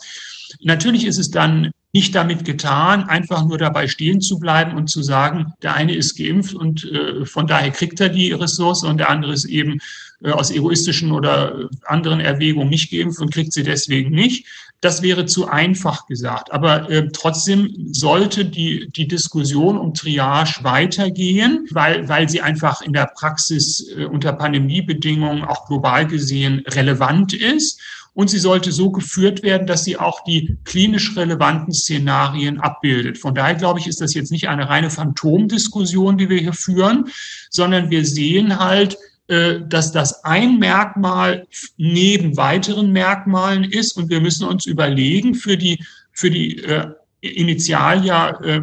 [0.61, 5.01] Natürlich ist es dann nicht damit getan, einfach nur dabei stehen zu bleiben und zu
[5.01, 9.09] sagen, der eine ist geimpft und äh, von daher kriegt er die Ressource und der
[9.09, 9.79] andere ist eben äh,
[10.23, 14.45] aus egoistischen oder anderen Erwägungen nicht geimpft und kriegt sie deswegen nicht.
[14.81, 16.51] Das wäre zu einfach gesagt.
[16.53, 22.93] Aber äh, trotzdem sollte die, die Diskussion um Triage weitergehen, weil, weil sie einfach in
[22.93, 27.81] der Praxis äh, unter Pandemiebedingungen auch global gesehen relevant ist.
[28.13, 33.17] Und sie sollte so geführt werden, dass sie auch die klinisch relevanten Szenarien abbildet.
[33.17, 37.09] Von daher glaube ich, ist das jetzt nicht eine reine Phantomdiskussion, die wir hier führen,
[37.49, 38.97] sondern wir sehen halt, äh,
[39.29, 45.83] dass das ein Merkmal neben weiteren Merkmalen ist und wir müssen uns überlegen für die,
[46.11, 46.87] für die äh,
[47.21, 48.61] initial ja äh,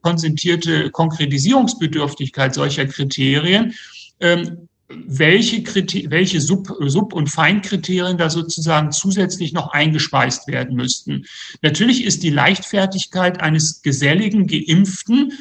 [0.00, 3.74] konsentierte Konkretisierungsbedürftigkeit solcher Kriterien,
[4.20, 11.26] ähm, welche, Kriter welche Sub-, Sub und Feinkriterien da sozusagen zusätzlich noch eingespeist werden müssten.
[11.60, 15.32] Natürlich ist die Leichtfertigkeit eines geselligen, geimpften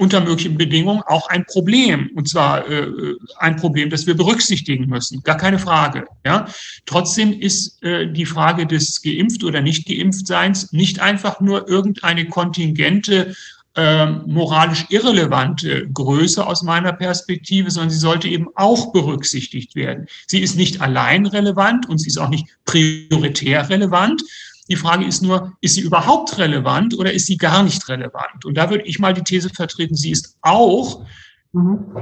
[0.00, 2.10] unter möglichen Bedingungen auch ein Problem.
[2.14, 2.86] Und zwar äh,
[3.38, 5.22] ein Problem, das wir berücksichtigen müssen.
[5.22, 6.06] Gar keine Frage.
[6.24, 6.48] Ja?
[6.86, 12.26] Trotzdem ist äh, die Frage des geimpft oder nicht geimpft Seins nicht einfach nur irgendeine
[12.26, 13.34] kontingente
[13.76, 20.06] äh, moralisch irrelevante Größe aus meiner Perspektive, sondern sie sollte eben auch berücksichtigt werden.
[20.26, 24.22] Sie ist nicht allein relevant und sie ist auch nicht prioritär relevant,
[24.70, 28.44] die Frage ist nur, ist sie überhaupt relevant oder ist sie gar nicht relevant?
[28.44, 31.04] Und da würde ich mal die These vertreten, sie ist auch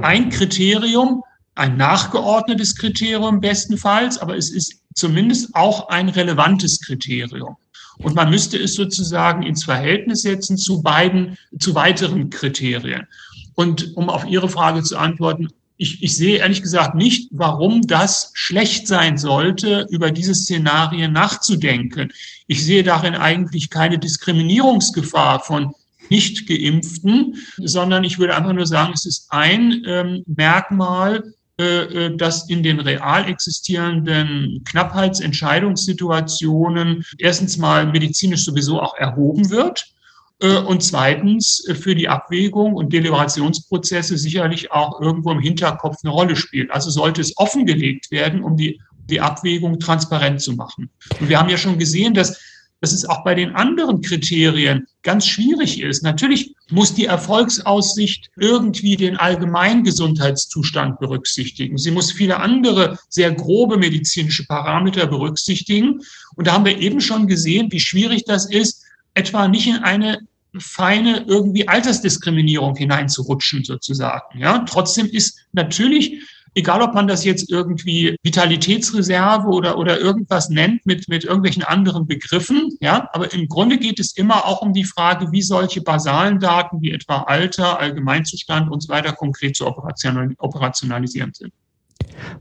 [0.01, 1.23] ein Kriterium,
[1.55, 7.57] ein nachgeordnetes Kriterium bestenfalls, aber es ist zumindest auch ein relevantes Kriterium.
[7.97, 13.07] Und man müsste es sozusagen ins Verhältnis setzen zu beiden, zu weiteren Kriterien.
[13.55, 15.49] Und um auf Ihre Frage zu antworten,
[15.81, 22.11] ich, ich sehe ehrlich gesagt nicht, warum das schlecht sein sollte, über diese Szenarien nachzudenken.
[22.47, 25.71] Ich sehe darin eigentlich keine Diskriminierungsgefahr von
[26.09, 31.23] nicht geimpften, sondern ich würde einfach nur sagen, es ist ein ähm, Merkmal,
[31.57, 39.85] äh, äh das in den real existierenden Knappheitsentscheidungssituationen erstens mal medizinisch sowieso auch erhoben wird
[40.47, 46.35] und zweitens äh, für die Abwägung und Deliberationsprozesse sicherlich auch irgendwo im Hinterkopf eine Rolle
[46.35, 46.71] spielt.
[46.71, 50.89] Also sollte es offengelegt werden, um die, die Abwägung transparent zu machen.
[51.19, 52.39] Und wir haben ja schon gesehen, dass
[52.81, 56.03] dass es auch bei den anderen Kriterien ganz schwierig ist.
[56.03, 61.77] Natürlich muss die Erfolgsaussicht irgendwie den allgemeinen Gesundheitszustand berücksichtigen.
[61.77, 65.99] Sie muss viele andere sehr grobe medizinische Parameter berücksichtigen.
[66.35, 70.19] Und da haben wir eben schon gesehen, wie schwierig das ist, etwa nicht in eine
[70.57, 74.39] feine irgendwie Altersdiskriminierung hineinzurutschen sozusagen.
[74.39, 76.23] Ja, trotzdem ist natürlich
[76.55, 82.07] egal ob man das jetzt irgendwie Vitalitätsreserve oder, oder irgendwas nennt mit, mit irgendwelchen anderen
[82.07, 86.39] Begriffen, ja, aber im Grunde geht es immer auch um die Frage, wie solche basalen
[86.39, 91.53] Daten wie etwa Alter, Allgemeinzustand und so weiter konkret zu operationalisieren sind.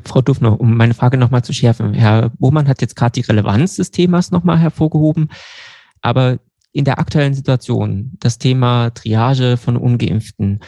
[0.04, 1.94] Frau Dufner, um meine Frage nochmal zu schärfen.
[1.94, 5.30] Herr Bohmann hat jetzt gerade die Relevanz des Themas nochmal hervorgehoben,
[6.00, 6.38] aber
[6.78, 10.60] in der aktuellen Situation das Thema Triage von Ungeimpften,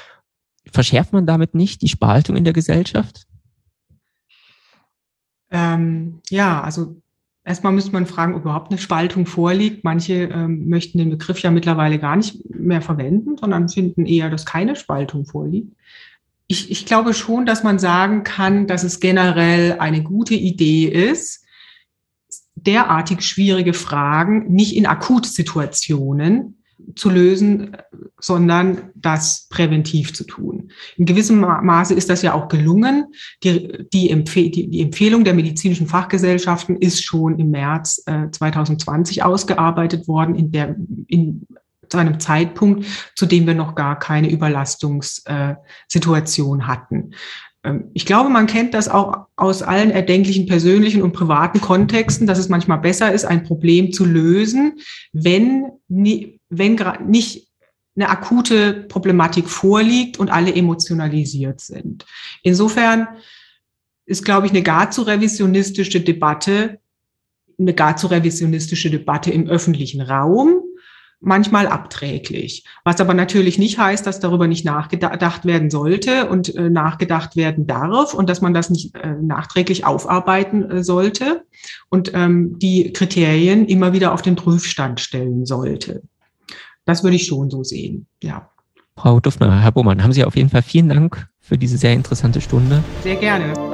[0.72, 3.28] verschärft man damit nicht die Spaltung in der Gesellschaft?
[5.52, 7.00] Ähm, ja, also
[7.44, 9.84] erstmal müsste man fragen, ob überhaupt eine Spaltung vorliegt.
[9.84, 14.44] Manche ähm, möchten den Begriff ja mittlerweile gar nicht mehr verwenden, sondern finden eher, dass
[14.44, 15.76] keine Spaltung vorliegt.
[16.48, 21.44] Ich, ich glaube schon, dass man sagen kann, dass es generell eine gute Idee ist,
[22.66, 26.56] derartig schwierige Fragen nicht in Akutsituationen
[26.96, 27.76] zu lösen,
[28.20, 30.70] sondern das präventiv zu tun.
[30.96, 33.06] In gewissem Maße ist das ja auch gelungen.
[33.44, 39.22] Die, die, Empfehl die, die Empfehlung der medizinischen Fachgesellschaften ist schon im März äh, 2020
[39.22, 40.74] ausgearbeitet worden, in der,
[41.06, 41.46] in,
[41.88, 47.12] zu einem Zeitpunkt, zu dem wir noch gar keine Überlastungssituation äh, hatten.
[47.64, 52.38] Ähm, ich glaube, man kennt das auch aus allen erdenklichen persönlichen und privaten Kontexten, dass
[52.38, 54.78] es manchmal besser ist, ein Problem zu lösen,
[55.12, 57.48] wenn, wenn nicht
[57.96, 62.06] eine akute Problematik vorliegt und alle emotionalisiert sind.
[62.42, 63.08] Insofern
[64.06, 66.80] ist, glaube ich, eine gar zu revisionistische Debatte,
[67.58, 70.62] eine gar zu revisionistische Debatte im öffentlichen Raum
[71.20, 72.64] manchmal abträglich.
[72.84, 77.66] Was aber natürlich nicht heißt, dass darüber nicht nachgedacht werden sollte und äh, nachgedacht werden
[77.66, 81.44] darf und dass man das nicht äh, nachträglich aufarbeiten äh, sollte
[81.90, 86.02] und ähm, die Kriterien immer wieder auf den Prüfstand stellen sollte.
[86.86, 88.48] Das würde ich schon so sehen, ja.
[88.96, 92.40] Frau Duffner, Herr Bohmann, haben Sie auf jeden Fall vielen Dank für diese sehr interessante
[92.40, 92.82] Stunde.
[93.02, 93.69] Sehr gerne.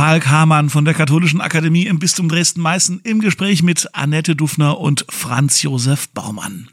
[0.00, 5.04] Falk Hamann von der Katholischen Akademie im Bistum Dresden-Meißen im Gespräch mit Annette Dufner und
[5.10, 6.70] Franz Josef Baumann.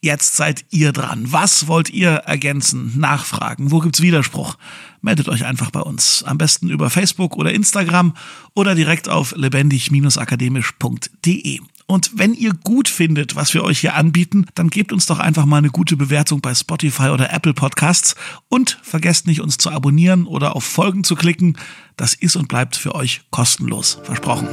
[0.00, 1.30] Jetzt seid ihr dran.
[1.30, 3.70] Was wollt ihr ergänzen, nachfragen?
[3.70, 4.56] Wo gibt's Widerspruch?
[5.02, 6.22] Meldet euch einfach bei uns.
[6.22, 8.14] Am besten über Facebook oder Instagram
[8.54, 11.60] oder direkt auf lebendig-akademisch.de.
[11.90, 15.44] Und wenn ihr gut findet, was wir euch hier anbieten, dann gebt uns doch einfach
[15.44, 18.14] mal eine gute Bewertung bei Spotify oder Apple Podcasts
[18.48, 21.58] und vergesst nicht, uns zu abonnieren oder auf Folgen zu klicken.
[21.96, 23.98] Das ist und bleibt für euch kostenlos.
[24.04, 24.46] Versprochen.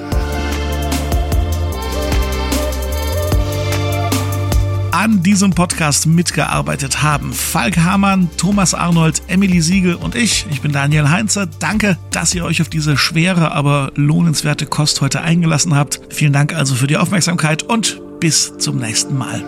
[4.97, 7.31] An diesem Podcast mitgearbeitet haben.
[7.31, 10.47] Falk Hamann, Thomas Arnold, Emily Siegel und ich.
[10.49, 11.45] Ich bin Daniel Heinzer.
[11.45, 16.01] Danke, dass ihr euch auf diese schwere, aber lohnenswerte Kost heute eingelassen habt.
[16.09, 19.43] Vielen Dank also für die Aufmerksamkeit und bis zum nächsten Mal.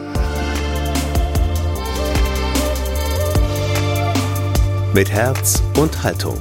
[4.93, 6.37] Mit Herz und Haltung.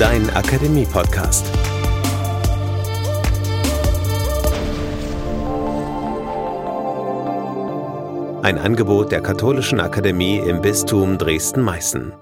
[0.00, 1.46] Dein Akademie-Podcast.
[8.40, 12.12] Ein Angebot der Katholischen Akademie im Bistum Dresden-Meißen.